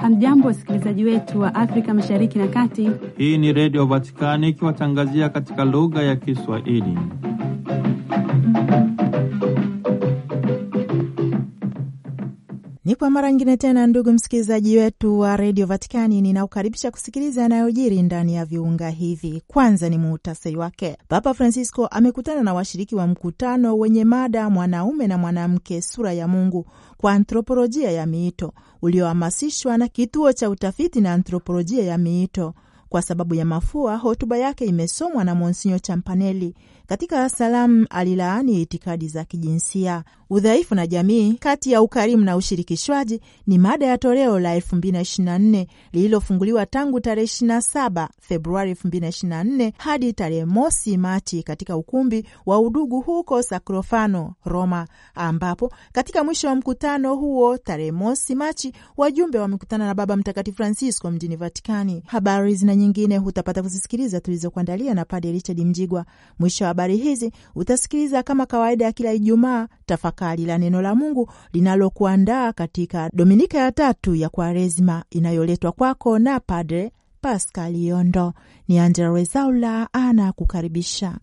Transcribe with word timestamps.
Hamjambo, 0.00 0.48
wasikilizaji 0.48 1.04
wetu 1.04 1.40
wa 1.40 1.54
Afrika 1.54 1.94
Mashariki 1.94 2.38
na 2.38 2.48
Kati. 2.48 2.90
Hii 3.16 3.38
ni 3.38 3.52
Redio 3.52 3.86
Vatikani 3.86 4.48
ikiwatangazia 4.48 5.28
katika 5.28 5.64
lugha 5.64 6.02
ya 6.02 6.16
Kiswahili. 6.16 6.98
Ni 12.90 12.96
kwa 12.96 13.10
mara 13.10 13.30
nyingine 13.32 13.56
tena, 13.56 13.86
ndugu 13.86 14.12
msikilizaji 14.12 14.78
wetu 14.78 15.18
wa 15.20 15.36
redio 15.36 15.66
Vatikani, 15.66 16.20
ninaukaribisha 16.20 16.90
kusikiliza 16.90 17.42
yanayojiri 17.42 18.02
ndani 18.02 18.34
ya 18.34 18.44
viunga 18.44 18.90
hivi. 18.90 19.42
Kwanza 19.46 19.88
ni 19.88 19.98
muhtasari 19.98 20.56
wake. 20.56 20.96
Papa 21.08 21.34
Francisco 21.34 21.86
amekutana 21.86 22.42
na 22.42 22.54
washiriki 22.54 22.94
wa 22.94 23.06
mkutano 23.06 23.78
wenye 23.78 24.04
mada 24.04 24.50
mwanaume 24.50 25.06
na 25.06 25.18
mwanamke, 25.18 25.82
sura 25.82 26.12
ya 26.12 26.28
Mungu 26.28 26.66
kwa 26.96 27.12
antropolojia 27.12 27.90
ya 27.90 28.06
miito, 28.06 28.52
uliohamasishwa 28.82 29.78
na 29.78 29.88
kituo 29.88 30.32
cha 30.32 30.50
utafiti 30.50 31.00
na 31.00 31.12
antropolojia 31.12 31.84
ya 31.84 31.98
miito. 31.98 32.54
Kwa 32.88 33.02
sababu 33.02 33.34
ya 33.34 33.44
mafua, 33.44 33.96
hotuba 33.96 34.36
yake 34.38 34.64
imesomwa 34.64 35.24
na 35.24 35.34
Monsinyo 35.34 35.78
Champanelli. 35.78 36.54
Katika 36.90 37.28
salamu 37.28 37.86
alilaani 37.90 38.62
itikadi 38.62 39.08
za 39.08 39.24
kijinsia. 39.24 40.04
Udhaifu 40.30 40.74
na 40.74 40.86
jamii 40.86 41.32
kati 41.34 41.72
ya 41.72 41.82
ukarimu 41.82 42.24
na 42.24 42.36
ushirikishwaji 42.36 43.20
ni 43.46 43.58
mada 43.58 43.86
ya 43.86 43.98
toleo 43.98 44.38
la 44.38 44.58
2024 44.58 45.66
lililofunguliwa 45.92 46.66
tangu 46.66 47.00
tarehe 47.00 47.26
27 47.26 48.08
Februari 48.20 48.72
2024 48.74 49.72
hadi 49.78 50.12
tarehe 50.12 50.44
mosi 50.44 50.96
Machi 50.96 51.42
katika 51.42 51.76
ukumbi 51.76 52.26
wa 52.46 52.58
Udugu 52.60 53.00
huko 53.00 53.42
Sacrofano, 53.42 54.34
Roma, 54.44 54.86
ambapo 55.14 55.72
katika 55.92 56.24
mwisho 56.24 56.48
wa 56.48 56.54
mkutano 56.54 57.14
huo 57.16 57.58
tarehe 57.58 57.92
mosi 57.92 58.34
Machi 58.34 58.72
wajumbe 58.96 59.38
wamekutana 59.38 59.86
na 59.86 59.94
Baba 59.94 60.16
Mtakatifu 60.16 60.56
Francisco 60.56 61.10
mjini 61.10 61.36
Vatikani. 61.36 62.02
Habari 62.06 62.54
zina 62.54 62.76
nyingine 62.76 63.18
hutapata 63.18 63.62
kuzisikiliza 63.62 64.20
tulizokuandalia 64.20 64.94
na 64.94 65.04
Padre 65.04 65.32
Richard 65.32 65.58
Mjigwa. 65.60 66.04
Mwisho 66.38 66.64
wa 66.64 66.74
habari 66.80 66.96
hizi 66.96 67.32
utasikiliza 67.54 68.22
kama 68.22 68.46
kawaida 68.46 68.84
ya 68.84 68.92
kila 68.92 69.12
Ijumaa 69.12 69.68
tafakari 69.86 70.44
la 70.44 70.58
neno 70.58 70.82
la 70.82 70.94
Mungu 70.94 71.30
linalokuandaa 71.52 72.52
katika 72.52 73.10
Dominika 73.12 73.58
ya 73.58 73.72
tatu 73.72 74.14
ya 74.14 74.28
Kwaresima 74.28 75.04
inayoletwa 75.10 75.72
kwako 75.72 76.18
na 76.18 76.40
Padre 76.40 76.92
Pascal 77.20 77.76
Yondo. 77.76 78.32
Ni 78.68 78.78
Angela 78.78 79.12
Rezaula 79.14 79.88
ana 79.92 80.32
kukaribisha. 80.32 81.18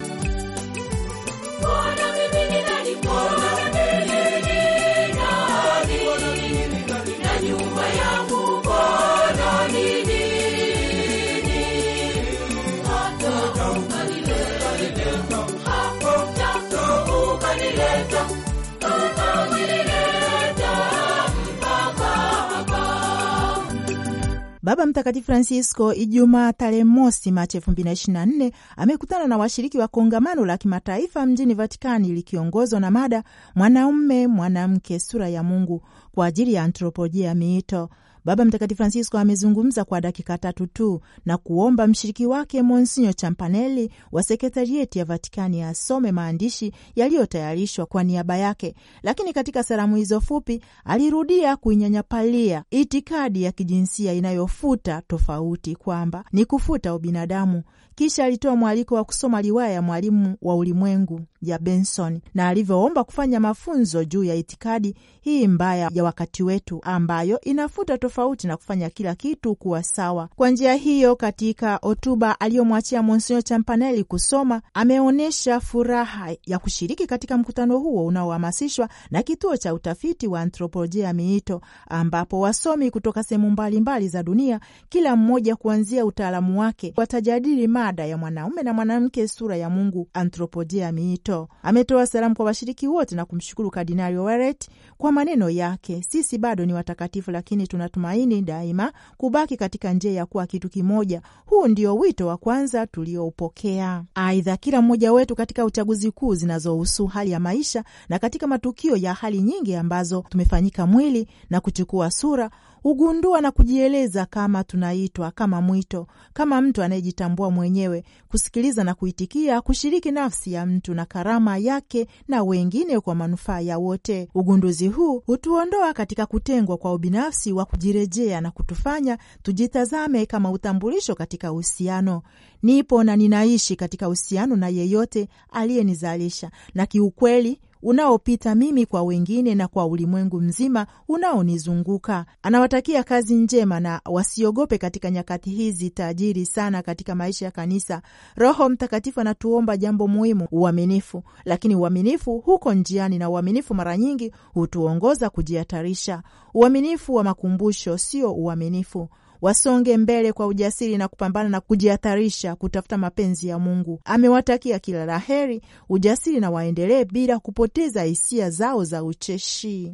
Baba 24.68 24.86
Mtakatifu 24.86 25.26
Francisco 25.26 25.94
Ijumaa 25.94 26.54
tarehe 26.54 26.84
mosi 26.84 27.32
Machi 27.32 27.58
elfu 27.58 27.72
mbili 27.72 27.86
na 27.86 27.92
ishirini 27.94 28.20
na 28.20 28.26
nne 28.26 28.52
amekutana 28.78 29.28
na 29.28 29.38
washiriki 29.38 29.78
wa 29.78 29.88
kongamano 29.88 30.46
la 30.46 30.58
kimataifa 30.58 31.26
mjini 31.26 31.54
Vatikani 31.54 32.08
likiongozwa 32.14 32.80
na 32.80 32.92
mada 32.92 33.24
mwanaume 33.56 34.28
mwanamke, 34.28 35.00
sura 35.00 35.30
ya 35.30 35.44
Mungu 35.44 35.82
kwa 36.12 36.26
ajili 36.26 36.54
ya 36.54 36.64
antropolojia 36.64 37.28
ya 37.28 37.36
miito. 37.36 37.90
Baba 38.28 38.46
Mtakatifu 38.46 38.78
Francisco 38.78 39.18
amezungumza 39.18 39.86
kwa 39.86 40.02
dakika 40.02 40.38
tatu 40.38 40.68
tu 40.68 41.02
na 41.26 41.38
kuomba 41.38 41.88
mshiriki 41.88 42.26
wake 42.26 42.62
Monsinyo 42.62 43.14
Champanelli 43.14 43.92
wa 44.12 44.24
sekretarieti 44.24 45.00
ya 45.00 45.06
Vatikani 45.06 45.64
asome 45.64 46.12
maandishi 46.12 46.72
yaliyotayarishwa 46.96 47.86
kwa 47.86 48.04
niaba 48.04 48.38
yake, 48.38 48.76
lakini 49.04 49.34
katika 49.34 49.64
salamu 49.64 49.96
hizo 49.96 50.22
fupi 50.22 50.62
alirudia 50.86 51.56
kuinyanyapalia 51.56 52.64
itikadi 52.72 53.44
ya 53.44 53.52
kijinsia 53.52 54.14
inayofuta 54.14 55.02
tofauti 55.08 55.76
kwamba 55.76 56.24
ni 56.32 56.46
kufuta 56.46 56.96
ubinadamu. 56.96 57.64
Kisha 57.96 58.26
alitoa 58.26 58.56
mwaliko 58.56 58.96
wa 58.96 59.04
kusoma 59.04 59.42
riwaya 59.42 59.74
ya 59.74 59.82
Mwalimu 59.82 60.36
wa 60.42 60.56
Ulimwengu 60.56 61.22
ya 61.42 61.60
Benson 61.60 62.20
na 62.34 62.48
alivyoomba 62.48 63.04
kufanya 63.04 63.40
mafunzo 63.40 64.04
juu 64.06 64.24
ya 64.24 64.36
itikadi 64.36 64.96
hii 65.22 65.48
mbaya 65.48 65.90
ya 65.94 66.04
wakati 66.04 66.44
wetu 66.44 66.80
ambayo 66.84 67.42
inafuta 67.42 67.98
tofauti 67.98 68.17
na 68.44 68.58
kufanya 68.58 68.90
kila 68.90 69.16
kitu 69.16 69.56
kuwa 69.56 69.84
sawa. 69.84 70.30
Kwa 70.36 70.50
njia 70.50 70.74
hiyo, 70.74 71.16
katika 71.16 71.76
hotuba 71.82 72.40
aliyomwachia 72.40 73.04
Monsinyo 73.04 73.42
Champanelli 73.42 74.04
kusoma, 74.04 74.62
ameonyesha 74.74 75.60
furaha 75.60 76.30
ya 76.46 76.60
kushiriki 76.60 77.08
katika 77.08 77.38
mkutano 77.38 77.78
huo 77.80 78.06
unaohamasishwa 78.06 78.90
na 79.12 79.24
kituo 79.24 79.58
cha 79.58 79.74
utafiti 79.74 80.28
wa 80.28 80.42
anthropolojia 80.42 81.06
ya 81.08 81.14
miito, 81.14 81.62
ambapo 81.90 82.40
wasomi 82.40 82.92
kutoka 82.92 83.24
sehemu 83.24 83.50
mbalimbali 83.50 84.08
za 84.10 84.24
dunia, 84.24 84.60
kila 84.90 85.16
mmoja 85.16 85.56
kuanzia 85.56 86.06
utaalamu 86.06 86.60
wake, 86.60 86.94
watajadili 86.98 87.68
mada 87.68 88.06
ya 88.06 88.18
mwanaume 88.18 88.64
na 88.64 88.74
mwanamke, 88.74 89.28
sura 89.28 89.56
ya 89.58 89.70
Mungu, 89.70 90.08
anthropolojia 90.14 90.84
ya 90.86 90.92
miito. 90.92 91.50
Ametoa 91.64 92.08
salamu 92.08 92.36
kwa 92.36 92.46
washiriki 92.46 92.88
wote 92.88 93.16
na 93.16 93.26
kumshukuru 93.26 93.72
Kardinali 93.72 94.18
Oret 94.18 94.70
kwa 94.98 95.12
maneno 95.12 95.50
yake, 95.50 96.02
sisi 96.10 96.38
bado 96.38 96.66
ni 96.66 96.74
watakatifu, 96.74 97.32
lakini 97.32 97.68
tunatumaini 98.08 98.42
daima 98.42 98.92
kubaki 99.18 99.58
katika 99.58 99.94
njia 99.94 100.12
ya 100.12 100.26
kuwa 100.26 100.48
kitu 100.48 100.70
kimoja. 100.70 101.22
Huu 101.46 101.68
ndio 101.68 101.96
wito 101.96 102.28
wa 102.28 102.38
kwanza 102.38 102.88
tulioupokea. 102.88 104.04
Aidha, 104.16 104.58
kila 104.58 104.82
mmoja 104.82 105.14
wetu 105.14 105.36
katika 105.36 105.66
uchaguzi 105.66 106.12
kuu 106.12 106.36
zinazohusu 106.36 107.06
hali 107.08 107.32
ya 107.32 107.40
maisha 107.40 107.84
na 108.10 108.20
katika 108.20 108.48
matukio 108.48 108.96
ya 108.96 109.14
hali 109.14 109.42
nyingi 109.42 109.76
ambazo 109.76 110.24
tumefanyika 110.30 110.86
mwili 110.88 111.28
na 111.50 111.60
kuchukua 111.60 112.12
sura 112.12 112.50
hugundua 112.88 113.42
na 113.42 113.52
kujieleza 113.52 114.26
kama 114.26 114.64
tunaitwa, 114.64 115.32
kama 115.32 115.62
mwito, 115.62 116.08
kama 116.34 116.62
mtu 116.62 116.84
anayejitambua 116.84 117.52
mwenyewe, 117.52 118.04
kusikiliza 118.28 118.84
na 118.84 118.94
kuitikia, 118.94 119.62
kushiriki 119.62 120.12
nafsi 120.12 120.52
ya 120.54 120.66
mtu 120.66 120.94
na 120.94 121.06
karama 121.06 121.58
yake 121.58 122.08
na 122.28 122.44
wengine 122.44 123.00
kwa 123.00 123.16
manufaa 123.16 123.60
ya 123.60 123.78
wote. 123.78 124.30
Ugunduzi 124.36 124.88
huu 124.88 125.20
hutuondoa 125.26 125.94
katika 125.94 126.26
kutengwa 126.26 126.78
kwa 126.78 126.94
ubinafsi 126.94 127.54
wa 127.54 127.66
kujirejea 127.66 128.42
na 128.42 128.52
kutufanya 128.52 129.18
tujitazame 129.44 130.26
kama 130.26 130.52
utambulisho 130.52 131.16
katika 131.16 131.52
uhusiano. 131.52 132.22
Nipo 132.64 133.04
na 133.04 133.16
ninaishi 133.16 133.76
katika 133.76 134.08
uhusiano 134.08 134.56
na 134.56 134.70
yeyote 134.70 135.28
aliyenizalisha 135.52 136.52
na 136.74 136.86
kiukweli 136.86 137.60
unaopita 137.88 138.56
mimi 138.56 138.86
kwa 138.86 139.04
wengine 139.04 139.56
na 139.56 139.68
kwa 139.68 139.86
ulimwengu 139.86 140.42
mzima 140.42 140.88
unaonizunguka. 141.08 142.26
Anawatakia 142.44 143.04
kazi 143.04 143.36
njema 143.36 143.80
na 143.80 144.02
wasiogope 144.06 144.78
katika 144.78 145.12
nyakati 145.12 145.50
hizi 145.50 145.90
tajiri 145.90 146.46
sana 146.46 146.82
katika 146.82 147.16
maisha 147.16 147.46
ya 147.46 147.52
kanisa. 147.52 148.02
Roho 148.36 148.70
Mtakatifu 148.70 149.20
anatuomba 149.22 149.78
jambo 149.78 150.08
muhimu, 150.08 150.48
uaminifu. 150.52 151.24
Lakini 151.46 151.76
uaminifu 151.76 152.40
huko 152.40 152.74
njiani, 152.74 153.18
na 153.18 153.30
uaminifu 153.30 153.74
mara 153.74 153.98
nyingi 153.98 154.32
hutuongoza 154.54 155.30
kujihatarisha. 155.30 156.24
Uaminifu 156.54 157.14
wa 157.16 157.24
makumbusho 157.24 157.98
sio 157.98 158.32
uaminifu 158.34 159.10
wasonge 159.42 159.98
mbele 159.98 160.34
kwa 160.34 160.48
ujasiri 160.48 160.98
na 160.98 161.08
kupambana 161.08 161.50
na 161.50 161.60
kujihatarisha 161.62 162.56
kutafuta 162.56 162.98
mapenzi 162.98 163.48
ya 163.48 163.60
Mungu. 163.60 164.02
Amewatakia 164.06 164.80
kila 164.80 165.06
la 165.06 165.20
heri, 165.20 165.62
ujasiri 165.90 166.40
na 166.40 166.50
waendelee 166.52 167.06
bila 167.06 167.40
kupoteza 167.40 168.04
hisia 168.04 168.50
zao 168.50 168.84
za 168.84 169.04
ucheshi. 169.04 169.94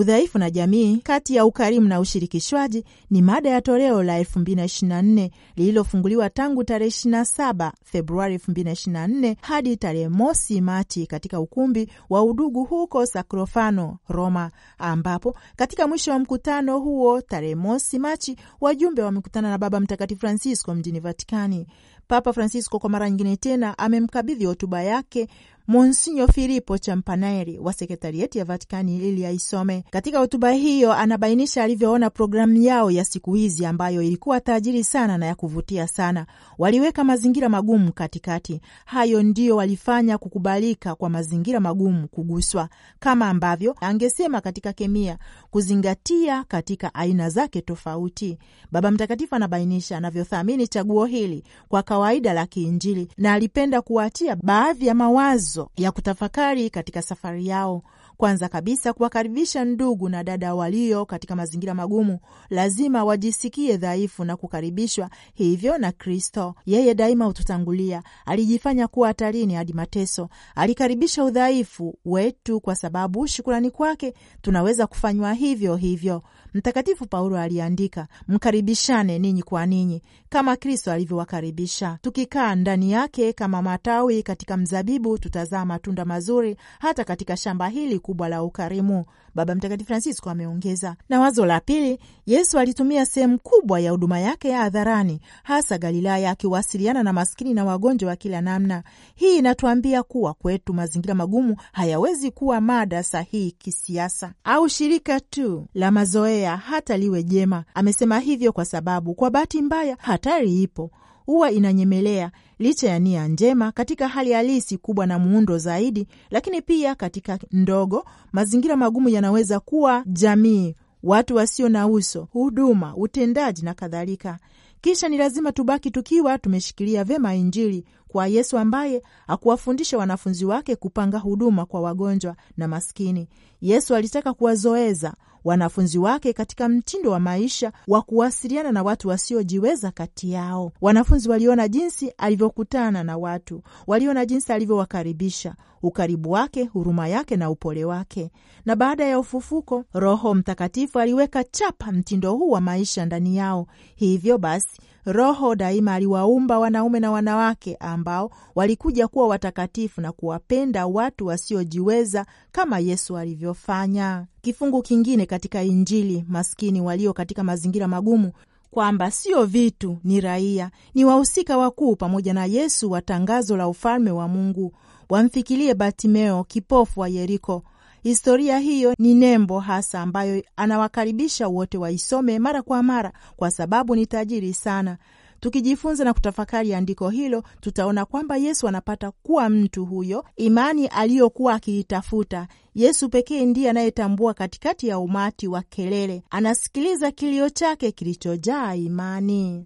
Udhaifu 0.00 0.38
na 0.38 0.50
jamii 0.50 0.96
kati 0.96 1.34
ya 1.34 1.44
ukarimu 1.46 1.88
na 1.88 2.00
ushirikishwaji 2.00 2.84
ni 3.10 3.22
mada 3.22 3.50
ya 3.50 3.60
toleo 3.60 4.02
la 4.02 4.22
2024 4.22 5.30
lililofunguliwa 5.56 6.30
tangu 6.30 6.64
tarehe 6.64 6.90
27 6.90 7.72
Februari 7.84 8.36
2024 8.36 9.36
hadi 9.40 9.76
tarehe 9.76 10.08
mosi 10.08 10.60
Machi 10.60 11.06
katika 11.06 11.40
ukumbi 11.40 11.90
wa 12.10 12.22
Udugu 12.22 12.64
huko 12.64 13.06
Sacrofano, 13.06 13.98
Roma, 14.08 14.50
ambapo 14.78 15.36
katika 15.56 15.88
mwisho 15.88 16.10
wa 16.10 16.18
mkutano 16.18 16.78
huo 16.78 17.20
tarehe 17.20 17.54
mosi 17.54 17.98
Machi 17.98 18.36
wajumbe 18.60 19.02
wamekutana 19.02 19.50
na 19.50 19.58
Baba 19.58 19.80
Mtakatifu 19.80 20.20
Francisco 20.20 20.74
mjini 20.74 21.00
Vatikani. 21.00 21.66
Papa 22.08 22.32
Francisco 22.32 22.78
kwa 22.78 22.90
mara 22.90 23.10
nyingine 23.10 23.36
tena 23.36 23.78
amemkabidhi 23.78 24.44
hotuba 24.44 24.82
yake 24.82 25.28
Monsinyo 25.68 26.26
Filipo 26.28 26.78
Champaneri 26.78 27.58
wa 27.58 27.72
sekretarieti 27.72 28.38
ya 28.38 28.44
Vatikani 28.44 28.96
ili 29.08 29.26
aisome. 29.26 29.84
Katika 29.90 30.18
hotuba 30.18 30.50
hiyo 30.50 30.92
anabainisha 30.92 31.64
alivyoona 31.64 32.10
programu 32.10 32.56
yao 32.56 32.90
ya 32.90 33.04
siku 33.04 33.34
hizi 33.34 33.66
ambayo 33.66 34.02
ilikuwa 34.02 34.40
tajiri 34.40 34.84
sana 34.84 35.18
na 35.18 35.26
ya 35.26 35.34
kuvutia 35.34 35.88
sana. 35.88 36.26
Waliweka 36.58 37.04
mazingira 37.04 37.48
magumu 37.48 37.92
katikati. 37.92 38.60
Hayo 38.84 39.22
ndiyo 39.22 39.56
walifanya 39.56 40.18
kukubalika 40.18 40.94
kwa 40.94 41.10
mazingira 41.10 41.60
magumu 41.60 42.08
kuguswa, 42.08 42.68
kama 43.00 43.28
ambavyo 43.28 43.76
angesema 43.80 44.40
katika 44.40 44.72
kemia, 44.72 45.18
kuzingatia 45.50 46.44
katika 46.44 46.94
aina 46.94 47.30
zake 47.30 47.60
tofauti. 47.62 48.38
Baba 48.72 48.90
Mtakatifu 48.90 49.34
anabainisha 49.34 49.96
anavyothamini 49.96 50.68
chaguo 50.68 51.04
hili 51.04 51.44
kwa 51.68 51.82
kawaida 51.82 52.32
la 52.32 52.46
kiinjili 52.46 53.08
na 53.18 53.32
alipenda 53.32 53.82
kuwaachia 53.82 54.36
baadhi 54.36 54.86
ya 54.86 54.94
mawazo 54.94 55.59
ya 55.76 55.92
kutafakari 55.92 56.70
katika 56.70 57.02
safari 57.02 57.46
yao. 57.46 57.82
Kwanza 58.16 58.48
kabisa, 58.48 58.92
kuwakaribisha 58.92 59.64
ndugu 59.64 60.08
na 60.08 60.24
dada 60.24 60.54
walio 60.54 61.06
katika 61.06 61.36
mazingira 61.36 61.74
magumu, 61.74 62.18
lazima 62.50 63.04
wajisikie 63.04 63.76
dhaifu 63.76 64.24
na 64.24 64.36
kukaribishwa 64.36 65.10
hivyo 65.34 65.78
na 65.78 65.92
Kristo. 65.92 66.54
Yeye 66.66 66.94
daima 66.94 67.24
hututangulia, 67.24 68.02
alijifanya 68.26 68.88
kuwa 68.88 69.08
hatarini 69.08 69.54
hadi 69.54 69.72
mateso. 69.72 70.28
Alikaribisha 70.54 71.24
udhaifu 71.24 71.98
wetu 72.04 72.60
kwa 72.60 72.74
sababu 72.74 73.26
shukurani 73.26 73.70
kwake 73.70 74.14
tunaweza 74.42 74.86
kufanywa 74.86 75.32
hivyo 75.34 75.76
hivyo. 75.76 76.22
Mtakatifu 76.54 77.06
Paulo 77.06 77.38
aliandika, 77.38 78.06
mkaribishane 78.28 79.18
ninyi 79.18 79.42
kwa 79.42 79.66
ninyi 79.66 80.02
kama 80.28 80.56
Kristo 80.56 80.92
alivyowakaribisha. 80.92 81.98
Tukikaa 82.02 82.54
ndani 82.54 82.92
yake 82.92 83.32
kama 83.32 83.62
matawi 83.62 84.22
katika 84.22 84.56
mzabibu, 84.56 85.18
tutazaa 85.18 85.64
matunda 85.64 86.04
mazuri 86.04 86.56
hata 86.78 87.04
katika 87.04 87.36
shamba 87.36 87.68
hili 87.68 87.98
kubwa 87.98 88.28
la 88.28 88.42
ukarimu. 88.42 89.04
Baba 89.34 89.54
Mtakatifu 89.54 89.86
Francisco 89.88 90.30
ameongeza. 90.30 90.96
Na 91.08 91.20
wazo 91.20 91.46
la 91.46 91.60
pili, 91.60 91.98
Yesu 92.26 92.58
alitumia 92.58 93.06
sehemu 93.06 93.38
kubwa 93.38 93.80
ya 93.80 93.90
huduma 93.90 94.20
yake 94.20 94.48
ya 94.48 94.58
hadharani, 94.58 95.20
hasa 95.42 95.78
Galilaya, 95.78 96.30
akiwasiliana 96.30 97.02
na 97.02 97.12
maskini 97.12 97.54
na 97.54 97.64
wagonjwa 97.64 98.08
wa 98.10 98.16
kila 98.16 98.40
namna. 98.40 98.82
Hii 99.14 99.36
inatuambia 99.38 100.02
kuwa 100.02 100.34
kwetu 100.34 100.74
mazingira 100.74 101.14
magumu 101.14 101.56
hayawezi 101.72 102.30
kuwa 102.30 102.60
mada 102.60 103.02
sahihi 103.02 103.50
kisiasa 103.50 104.32
au 104.44 104.68
shirika 104.68 105.20
tu 105.20 105.66
la 105.74 105.90
mazoea, 105.90 106.56
hata 106.56 106.96
liwe 106.96 107.22
jema. 107.22 107.64
Amesema 107.74 108.18
hivyo 108.18 108.52
kwa 108.52 108.64
sababu 108.64 109.14
kwa 109.14 109.30
bahati 109.30 109.62
mbaya 109.62 109.96
hatari 110.00 110.62
ipo 110.62 110.90
huwa 111.30 111.50
inanyemelea 111.50 112.30
licha 112.58 112.88
ya 112.88 112.98
nia 112.98 113.28
njema 113.28 113.72
katika 113.72 114.08
hali 114.08 114.32
halisi 114.32 114.78
kubwa 114.78 115.06
na 115.06 115.18
muundo 115.18 115.58
zaidi, 115.58 116.06
lakini 116.30 116.62
pia 116.62 116.94
katika 116.94 117.38
ndogo, 117.52 118.04
mazingira 118.32 118.76
magumu 118.76 119.08
yanaweza 119.08 119.60
kuwa 119.60 120.02
jamii, 120.06 120.74
watu 121.02 121.36
wasio 121.36 121.68
na 121.68 121.86
uso, 121.88 122.28
huduma, 122.32 122.96
utendaji 122.96 123.62
na 123.64 123.74
kadhalika. 123.74 124.38
Kisha 124.80 125.08
ni 125.08 125.18
lazima 125.18 125.52
tubaki 125.52 125.90
tukiwa 125.90 126.38
tumeshikilia 126.38 127.04
vyema 127.04 127.34
Injili 127.34 127.84
kwa 128.08 128.26
Yesu 128.26 128.58
ambaye 128.58 129.02
hakuwafundisha 129.26 129.98
wanafunzi 129.98 130.44
wake 130.44 130.76
kupanga 130.76 131.18
huduma 131.18 131.66
kwa 131.66 131.80
wagonjwa 131.80 132.36
na 132.56 132.68
maskini. 132.68 133.28
Yesu 133.60 133.94
alitaka 133.94 134.34
kuwazoeza 134.34 135.14
wanafunzi 135.44 135.98
wake 135.98 136.32
katika 136.32 136.68
mtindo 136.68 137.10
wa 137.10 137.20
maisha 137.20 137.72
wa 137.88 138.02
kuwasiliana 138.02 138.72
na 138.72 138.82
watu 138.82 139.08
wasiojiweza 139.08 139.90
kati 139.90 140.30
yao. 140.32 140.72
Wanafunzi 140.80 141.28
waliona 141.30 141.68
jinsi 141.68 142.12
alivyokutana 142.18 143.04
na 143.04 143.16
watu, 143.18 143.62
waliona 143.86 144.26
jinsi 144.26 144.52
alivyowakaribisha, 144.52 145.54
ukaribu 145.82 146.30
wake, 146.30 146.64
huruma 146.64 147.08
yake 147.08 147.36
na 147.36 147.50
upole 147.50 147.84
wake. 147.84 148.30
Na 148.64 148.76
baada 148.76 149.04
ya 149.04 149.18
ufufuko, 149.18 149.84
Roho 149.94 150.34
Mtakatifu 150.34 150.98
aliweka 150.98 151.44
chapa 151.44 151.92
mtindo 151.92 152.32
huu 152.34 152.50
wa 152.50 152.60
maisha 152.60 153.06
ndani 153.06 153.36
yao. 153.36 153.66
Hivyo 153.96 154.38
basi 154.38 154.80
Roho 155.04 155.54
daima 155.54 155.94
aliwaumba 155.94 156.58
wanaume 156.58 157.00
na 157.00 157.10
wanawake 157.10 157.74
ambao 157.80 158.30
walikuja 158.54 159.08
kuwa 159.08 159.28
watakatifu 159.28 160.00
na 160.00 160.12
kuwapenda 160.12 160.86
watu 160.86 161.26
wasiojiweza 161.26 162.26
kama 162.52 162.78
Yesu 162.78 163.16
alivyofanya. 163.16 164.26
Kifungu 164.42 164.82
kingine 164.82 165.26
katika 165.26 165.62
Injili, 165.62 166.24
maskini 166.28 166.80
walio 166.80 167.12
katika 167.12 167.44
mazingira 167.44 167.88
magumu 167.88 168.32
kwamba 168.70 169.10
sio 169.10 169.44
vitu, 169.44 169.98
ni 170.04 170.20
raia, 170.20 170.70
ni 170.94 171.04
wahusika 171.04 171.58
wakuu 171.58 171.96
pamoja 171.96 172.34
na 172.34 172.44
Yesu 172.44 172.90
wa 172.90 173.02
tangazo 173.02 173.56
la 173.56 173.68
ufalme 173.68 174.10
wa 174.10 174.28
Mungu. 174.28 174.72
Wamfikirie 175.08 175.74
Bartimeo, 175.74 176.44
kipofu 176.44 177.00
wa 177.00 177.08
Yeriko. 177.08 177.62
Historia 178.02 178.58
hiyo 178.58 178.94
ni 178.98 179.14
nembo 179.14 179.60
hasa 179.60 180.00
ambayo 180.00 180.42
anawakaribisha 180.56 181.48
wote 181.48 181.78
waisome 181.78 182.38
mara 182.38 182.62
kwa 182.62 182.82
mara, 182.82 183.12
kwa 183.36 183.50
sababu 183.50 183.96
ni 183.96 184.06
tajiri 184.06 184.52
sana. 184.54 184.98
Tukijifunza 185.40 186.04
na 186.04 186.12
kutafakari 186.14 186.74
andiko 186.74 187.08
hilo, 187.10 187.42
tutaona 187.60 188.04
kwamba 188.04 188.36
Yesu 188.36 188.68
anapata 188.68 189.10
kuwa 189.10 189.48
mtu 189.48 189.84
huyo, 189.86 190.24
imani 190.36 190.86
aliyokuwa 190.86 191.54
akiitafuta. 191.54 192.46
Yesu 192.74 193.08
pekee 193.08 193.44
ndiye 193.44 193.70
anayetambua 193.70 194.34
katikati 194.34 194.88
ya 194.88 194.98
umati 194.98 195.48
wa 195.48 195.62
kelele, 195.62 196.22
anasikiliza 196.30 197.10
kilio 197.10 197.50
chake 197.50 197.92
kilichojaa 197.92 198.74
imani. 198.74 199.64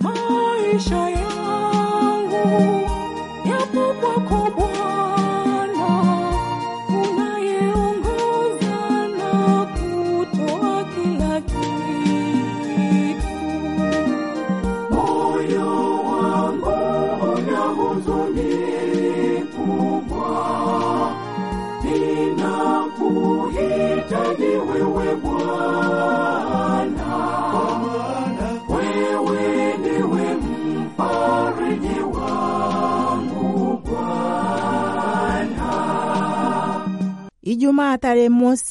Maisha 0.00 1.10
yangu 1.10 2.48
yapo 3.48 3.94
kwako 4.00 4.45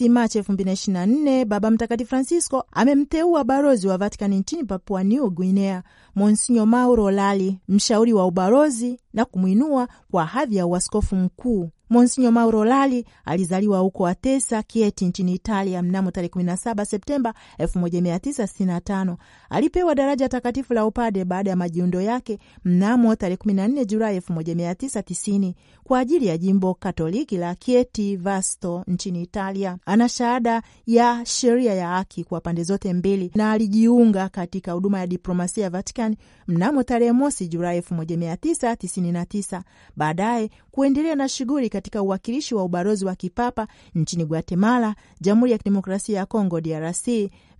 tarehe 0.05 0.09
mosi 0.09 0.09
Machi 0.09 0.37
elfu 0.37 0.51
mbili 0.51 0.65
na 0.67 0.73
ishirini 0.73 0.99
na 0.99 1.05
nne 1.05 1.45
Baba 1.45 1.71
Mtakatifu 1.71 2.09
Francisco 2.09 2.63
amemteua 2.71 3.43
balozi 3.43 3.87
wa 3.87 3.97
Vatikani 3.97 4.39
nchini 4.39 4.63
Papua 4.63 5.03
New 5.03 5.29
Guinea 5.29 5.83
Monsinyo 6.15 6.65
Mauro 6.65 7.11
Lali, 7.11 7.59
mshauri 7.67 8.13
wa 8.13 8.25
ubalozi 8.25 8.99
na 9.13 9.25
kumwinua 9.25 9.87
kwa 10.11 10.25
hadhi 10.25 10.55
ya 10.55 10.65
uaskofu 10.67 11.15
mkuu. 11.15 11.69
Monsinyo 11.89 12.31
Mauro 12.31 12.65
Lali 12.65 13.05
alizaliwa 13.25 13.79
huko 13.79 14.07
Atesa, 14.07 14.63
Kieti 14.63 15.05
nchini 15.05 15.33
Italia 15.35 15.81
mnamo 15.81 16.11
tarehe 16.11 16.33
17 16.33 16.85
Septemba 16.85 17.33
1965. 17.59 19.15
Alipewa 19.49 19.95
daraja 19.95 20.29
takatifu 20.29 20.73
la 20.73 20.85
upade 20.85 21.25
baada 21.25 21.49
ya 21.49 21.55
majiundo 21.55 22.01
yake 22.01 22.39
mnamo 22.65 23.15
tarehe 23.15 23.37
14 23.45 23.85
Julai 23.85 24.19
1990 24.19 25.53
kwa 25.83 25.99
ajili 25.99 26.27
ya 26.27 26.37
jimbo 26.37 26.73
Katoliki 26.73 27.37
la 27.37 27.55
Kieti 27.55 28.15
Vasto 28.17 28.83
nchini 28.87 29.21
Italia. 29.21 29.77
Ana 29.85 30.09
shahada 30.09 30.61
ya 30.87 31.21
sheria 31.25 31.73
ya 31.73 31.87
haki 31.87 32.23
kwa 32.23 32.41
pande 32.41 32.63
zote 32.63 32.93
mbili 32.93 33.31
na 33.35 33.51
alijiunga 33.51 34.29
katika 34.29 34.71
huduma 34.71 34.99
ya 34.99 35.07
diplomasia 35.07 35.63
ya 35.63 35.69
Vatican 35.69 36.15
mnamo 36.47 36.83
tarehe 36.83 37.11
mosi 37.11 37.47
Julai 37.47 37.79
1999. 37.79 39.61
Baadaye 39.95 40.49
kuendelea 40.71 41.15
na 41.15 41.29
shughuli 41.29 41.69
katika 41.75 42.01
uwakilishi 42.01 42.55
wa 42.55 42.63
ubalozi 42.63 43.05
wa 43.05 43.15
kipapa 43.15 43.67
nchini 43.95 44.25
Guatemala, 44.25 44.95
Jamhuri 45.21 45.51
ya 45.51 45.57
Kidemokrasia 45.57 46.17
ya 46.19 46.25
Kongo 46.25 46.61
DRC, 46.61 47.07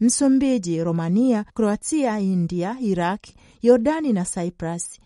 Msumbiji, 0.02 0.84
Romania, 0.84 1.44
Kroatia, 1.54 2.20
India, 2.20 2.78
Iraq, 2.82 3.22
Yordani 3.62 4.14
na 4.14 4.26
Cyprus. 4.26 5.00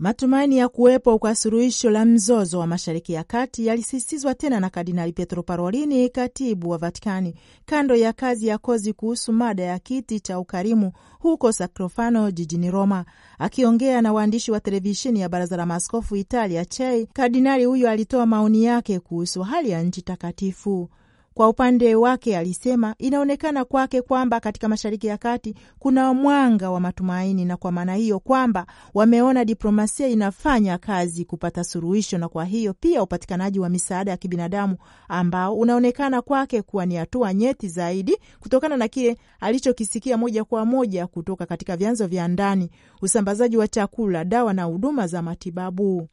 Matumaini 0.00 0.58
ya 0.58 0.68
kuwepo 0.68 1.18
kwa 1.18 1.34
suluhisho 1.34 1.90
la 1.90 2.04
mzozo 2.04 2.58
wa 2.58 2.66
Mashariki 2.66 3.12
ya 3.12 3.24
Kati 3.24 3.66
yalisisitizwa 3.66 4.34
tena 4.34 4.60
na 4.60 4.70
Kardinali 4.70 5.12
Pietro 5.12 5.42
Parolini, 5.42 6.08
katibu 6.08 6.70
wa 6.70 6.78
Vatikani, 6.78 7.34
kando 7.66 7.94
ya 7.96 8.12
kazi 8.12 8.46
ya 8.46 8.58
kozi 8.58 8.92
kuhusu 8.92 9.32
mada 9.32 9.62
ya 9.62 9.78
kiti 9.78 10.20
cha 10.20 10.38
ukarimu 10.38 10.92
huko 11.18 11.52
Sacrofano 11.52 12.30
jijini 12.30 12.70
Roma. 12.70 13.04
Akiongea 13.38 14.02
na 14.02 14.12
waandishi 14.12 14.50
wa 14.52 14.60
televisheni 14.60 15.20
ya 15.20 15.28
Baraza 15.28 15.56
la 15.56 15.66
Maaskofu 15.66 16.16
Italia 16.16 16.64
CHEI, 16.64 17.06
kardinali 17.06 17.64
huyo 17.64 17.90
alitoa 17.90 18.26
maoni 18.26 18.64
yake 18.64 19.00
kuhusu 19.00 19.42
hali 19.42 19.70
ya 19.70 19.82
nchi 19.82 20.02
takatifu. 20.02 20.88
Kwa 21.34 21.48
upande 21.48 21.94
wake 21.94 22.36
alisema 22.38 22.94
inaonekana 22.98 23.64
kwake 23.64 24.02
kwamba 24.02 24.40
katika 24.40 24.68
Mashariki 24.68 25.06
ya 25.06 25.18
Kati 25.18 25.54
kuna 25.78 26.14
mwanga 26.14 26.70
wa 26.70 26.80
matumaini, 26.80 27.44
na 27.44 27.56
kwa 27.56 27.72
maana 27.72 27.94
hiyo 27.94 28.18
kwamba 28.20 28.66
wameona 28.94 29.44
diplomasia 29.44 30.08
inafanya 30.08 30.78
kazi 30.78 31.24
kupata 31.24 31.64
suluhisho, 31.64 32.18
na 32.18 32.28
kwa 32.28 32.44
hiyo 32.44 32.74
pia 32.80 33.02
upatikanaji 33.02 33.60
wa 33.60 33.68
misaada 33.68 34.10
ya 34.10 34.16
kibinadamu 34.16 34.76
ambao 35.08 35.54
unaonekana 35.56 36.22
kwake 36.22 36.62
kuwa 36.62 36.86
ni 36.86 36.96
hatua 36.96 37.34
nyeti 37.34 37.68
zaidi 37.68 38.16
kutokana 38.40 38.76
na 38.76 38.88
kile 38.88 39.16
alichokisikia 39.40 40.16
moja 40.16 40.44
kwa 40.44 40.64
moja 40.64 41.06
kutoka 41.06 41.46
katika 41.46 41.76
vyanzo 41.76 42.06
vya 42.06 42.28
ndani, 42.28 42.70
usambazaji 43.02 43.56
wa 43.56 43.68
chakula, 43.68 44.24
dawa 44.24 44.52
na 44.54 44.64
huduma 44.64 45.06
za 45.06 45.22
matibabu. 45.22 46.08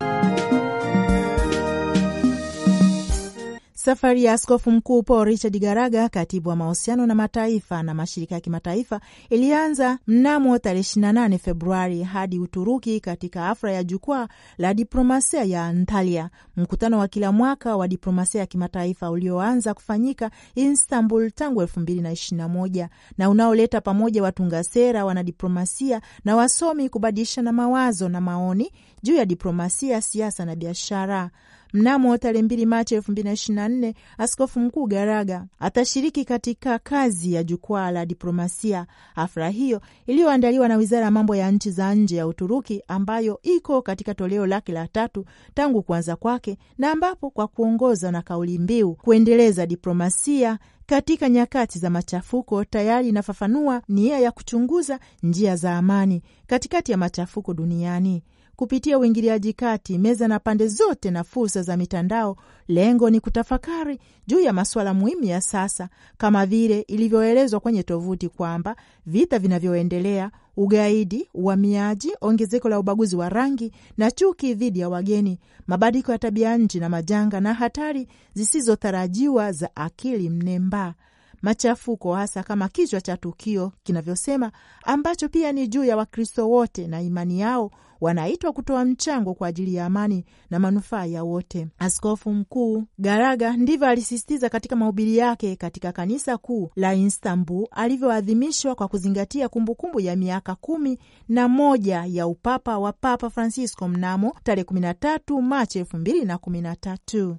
Safari 3.88 4.24
ya 4.24 4.34
askofu 4.34 4.72
mkuu 4.72 5.03
Paul 5.03 5.25
Richard 5.25 5.60
Garaga, 5.60 6.10
katibu 6.10 6.50
wa 6.50 6.56
mahusiano 6.56 7.06
na 7.06 7.15
mataifa 7.15 7.84
na 7.84 7.94
mashirika 7.94 8.36
ya 8.36 8.41
kimataifa, 8.41 9.01
ilianza 9.29 10.00
mnamo 10.08 10.58
tarehe 10.60 10.82
28 10.84 11.38
Februari 11.38 12.03
hadi 12.03 12.39
Uturuki 12.39 13.00
katika 13.00 13.50
afra 13.50 13.72
ya 13.74 13.84
jukwaa 13.84 14.27
la 14.58 14.74
diplomasia 14.74 15.44
ya 15.44 15.65
Antalya, 15.65 16.29
mkutano 16.58 17.00
wa 17.00 17.08
kila 17.08 17.32
mwaka 17.32 17.75
wa 17.77 17.88
diplomasia 17.88 18.41
ya 18.41 18.48
kimataifa 18.48 19.12
ulioanza 19.12 19.74
kufanyika 19.74 20.32
Istanbul 20.56 21.32
tangu 21.32 21.62
2021 21.63 22.88
na 23.17 23.29
unaoleta 23.29 23.82
pamoja 23.82 24.24
watunga 24.24 24.63
sera, 24.63 25.06
wanadiplomasia 25.06 26.01
na 26.25 26.36
wasomi 26.36 26.89
kubadilishana 26.89 27.51
mawazo 27.51 28.10
na 28.10 28.22
maoni 28.22 28.72
juu 29.03 29.15
ya 29.15 29.25
diplomasia, 29.25 30.01
siasa 30.01 30.46
na 30.46 30.56
biashara. 30.56 31.29
Mnamo 31.74 32.17
tarehe 32.17 32.43
mbili 32.43 32.65
Machi 32.65 32.95
elfu 32.95 33.12
mbili 33.12 33.27
na 33.27 33.33
ishirini 33.33 33.55
na 33.62 33.69
nne 33.69 33.93
askofu 34.17 34.59
mkuu 34.59 34.88
Garaga 34.88 35.45
atashiriki 35.59 36.25
katika 36.25 36.79
kazi 36.79 37.33
ya 37.33 37.43
jukwaa 37.43 37.91
la 37.91 38.05
diplomasia. 38.05 38.86
Hafla 39.15 39.50
hiyo 39.50 39.81
iliyoandaliwa 40.07 40.67
na 40.67 40.77
wizara 40.77 41.05
ya 41.05 41.12
mambo 41.12 41.36
ya 41.36 41.51
nchi 41.51 41.71
za 41.71 41.95
nje 41.95 42.15
ya 42.15 42.27
Uturuki, 42.27 42.83
ambayo 42.88 43.39
iko 43.43 43.81
katika 43.81 44.13
toleo 44.13 44.45
lake 44.47 44.71
la 44.71 44.88
tatu 44.88 45.25
tangu 45.53 45.83
kuanza 45.83 46.15
kwake, 46.15 46.57
na 46.77 46.91
ambapo 46.91 47.29
kwa 47.29 47.47
kuongoza 47.47 48.12
na 48.12 48.21
kauli 48.21 48.59
mbiu 48.59 48.93
kuendeleza 48.95 49.65
diplomasia 49.65 50.59
katika 50.86 51.29
nyakati 51.29 51.79
za 51.79 51.89
machafuko 51.89 52.65
tayari 52.65 53.09
inafafanua 53.09 53.81
nia 53.89 54.19
ya 54.19 54.31
kuchunguza 54.31 55.00
njia 55.24 55.55
za 55.55 55.77
amani 55.77 56.21
katikati 56.47 56.91
ya 56.91 56.97
machafuko 56.97 57.53
duniani 57.53 58.24
kupitia 58.57 58.99
uingiliaji 58.99 59.53
kati, 59.53 59.97
meza 59.97 60.27
na 60.27 60.39
pande 60.39 60.67
zote 60.67 61.11
na 61.11 61.23
fursa 61.23 61.61
za 61.61 61.77
mitandao. 61.77 62.37
Lengo 62.67 63.09
ni 63.09 63.19
kutafakari 63.19 63.99
juu 64.27 64.39
ya 64.39 64.53
masuala 64.53 64.93
muhimu 64.93 65.23
ya 65.23 65.41
sasa, 65.41 65.89
kama 66.17 66.45
vile 66.45 66.79
ilivyoelezwa 66.81 67.59
kwenye 67.59 67.83
tovuti 67.83 68.29
kwamba 68.29 68.75
vita 69.05 69.39
vinavyoendelea, 69.39 70.31
ugaidi, 70.57 71.29
uhamiaji, 71.33 72.11
ongezeko 72.21 72.69
la 72.69 72.79
ubaguzi 72.79 73.15
wa 73.15 73.29
rangi 73.29 73.71
na 73.97 74.11
chuki 74.11 74.53
dhidi 74.53 74.79
ya 74.79 74.89
wageni, 74.89 75.39
mabadiliko 75.67 76.11
ya 76.11 76.17
tabia 76.17 76.57
nchi 76.57 76.79
na 76.79 76.89
majanga 76.89 77.39
na 77.41 77.53
hatari 77.53 78.07
zisizotarajiwa 78.33 79.51
za 79.51 79.75
akili 79.75 80.29
mnemba 80.29 80.93
machafuko 81.41 82.13
hasa 82.15 82.43
kama 82.43 82.69
kichwa 82.69 83.01
cha 83.01 83.17
tukio 83.17 83.71
kinavyosema, 83.83 84.51
ambacho 84.83 85.29
pia 85.29 85.51
ni 85.51 85.67
juu 85.67 85.83
ya 85.83 85.97
Wakristo 85.97 86.49
wote 86.49 86.87
na 86.87 87.01
imani 87.01 87.39
yao 87.39 87.71
wanaitwa 88.01 88.53
kutoa 88.53 88.85
mchango 88.85 89.33
kwa 89.33 89.47
ajili 89.47 89.75
ya 89.75 89.85
amani 89.85 90.25
na 90.49 90.59
manufaa 90.59 91.05
ya 91.05 91.23
wote. 91.23 91.67
Askofu 91.79 92.33
Mkuu 92.33 92.83
Garaga 92.97 93.57
ndivyo 93.57 93.87
alisisitiza 93.87 94.49
katika 94.49 94.75
mahubiri 94.75 95.17
yake 95.17 95.55
katika 95.55 95.91
kanisa 95.91 96.37
kuu 96.37 96.69
la 96.75 96.93
Istanbul 96.93 97.67
alivyoadhimishwa 97.71 98.75
kwa 98.75 98.87
kuzingatia 98.87 99.49
kumbukumbu 99.49 99.99
ya 99.99 100.15
miaka 100.15 100.55
kumi 100.55 100.99
na 101.29 101.47
moja 101.47 102.03
ya 102.07 102.27
upapa 102.27 102.77
wa 102.79 102.93
Papa 102.93 103.29
Francisco 103.29 103.87
mnamo 103.87 104.35
tarehe 104.43 104.63
13 104.67 105.41
Machi 105.41 105.81
2013. 105.83 107.35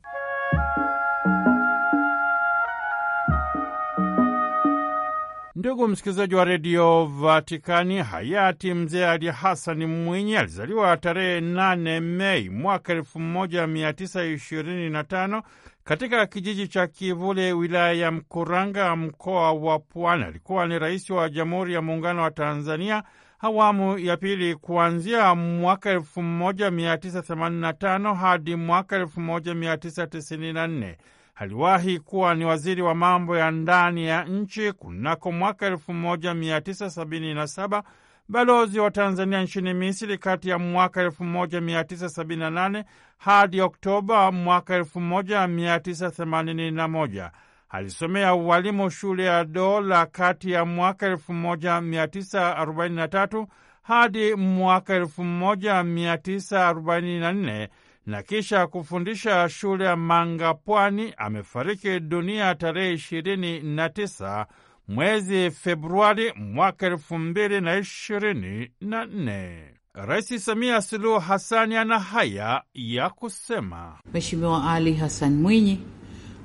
Ndugu 5.58 5.88
msikilizaji 5.88 6.34
wa 6.34 6.44
redio 6.44 7.04
Vatikani, 7.06 7.98
hayati 8.02 8.74
mzee 8.74 9.06
Ali 9.06 9.26
Hasani 9.28 9.86
Mwinyi 9.86 10.36
alizaliwa 10.36 10.96
tarehe 10.96 11.40
8 11.40 12.00
Mei 12.00 12.48
mwaka 12.50 12.94
1925 12.94 15.42
katika 15.84 16.26
kijiji 16.26 16.68
cha 16.68 16.86
Kivule, 16.86 17.52
wilaya 17.52 17.92
ya 17.92 18.10
Mkuranga, 18.10 18.96
mkoa 18.96 19.52
wa 19.52 19.78
Pwani. 19.78 20.24
Alikuwa 20.24 20.66
ni 20.66 20.78
rais 20.78 21.10
wa 21.10 21.28
Jamhuri 21.28 21.74
ya 21.74 21.82
Muungano 21.82 22.22
wa 22.22 22.30
Tanzania 22.30 23.02
awamu 23.40 23.98
ya 23.98 24.16
pili 24.16 24.54
kuanzia 24.56 25.34
mwaka 25.34 25.94
1985 25.94 28.14
hadi 28.14 28.56
mwaka 28.56 28.98
1994. 28.98 30.94
Aliwahi 31.40 31.98
kuwa 31.98 32.34
ni 32.34 32.44
waziri 32.44 32.82
wa 32.82 32.94
mambo 32.94 33.36
ya 33.36 33.50
ndani 33.50 34.06
ya 34.06 34.24
nchi 34.24 34.72
kunako 34.72 35.32
mwaka 35.32 35.70
1977, 35.70 37.82
balozi 38.28 38.80
wa 38.80 38.90
Tanzania 38.90 39.42
nchini 39.42 39.74
Misri 39.74 40.18
kati 40.18 40.48
ya 40.48 40.58
mwaka 40.58 41.04
1978 41.06 42.84
hadi 43.18 43.60
Oktoba 43.60 44.32
mwaka 44.32 44.78
1981. 44.78 47.30
Alisomea 47.70 48.34
ualimu 48.34 48.90
shule 48.90 49.24
ya 49.24 49.44
dola 49.44 50.06
kati 50.06 50.50
ya 50.50 50.64
mwaka 50.64 51.08
1943 51.14 53.46
hadi 53.82 54.34
mwaka 54.34 54.98
1944 54.98 57.68
na 58.08 58.22
kisha 58.22 58.66
kufundisha 58.66 59.48
shule 59.48 59.84
ya 59.84 59.96
Mangapwani. 59.96 61.14
Amefariki 61.16 62.00
dunia 62.00 62.54
tarehe 62.54 62.92
ishirini 62.92 63.60
na 63.60 63.88
tisa 63.88 64.46
mwezi 64.88 65.50
Februari 65.50 66.32
mwaka 66.36 66.86
elfu 66.86 67.18
mbili 67.18 67.60
na 67.60 67.78
ishirini 67.78 68.70
na 68.80 69.04
nne. 69.06 69.64
Rais 69.94 70.44
Samia 70.44 70.82
Suluhu 70.82 71.18
Hasani 71.20 71.76
ana 71.76 71.98
haya 71.98 72.62
ya 72.74 73.10
kusema. 73.10 73.98
Mheshimiwa 74.14 74.72
Ali 74.72 74.94
Hassan 74.94 75.34
Mwinyi 75.34 75.80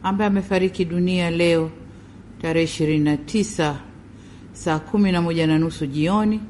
ambaye 0.04 0.28
amefariki 0.28 0.86
dunia 0.86 1.32
leo 1.32 1.72
tarehe 2.42 2.66
29 2.66 3.76
saa 4.54 4.80
kumi 4.80 5.12
na 5.12 5.22
moja 5.22 5.48
na 5.48 5.60
nusu 5.60 5.86
jioni 5.86 6.42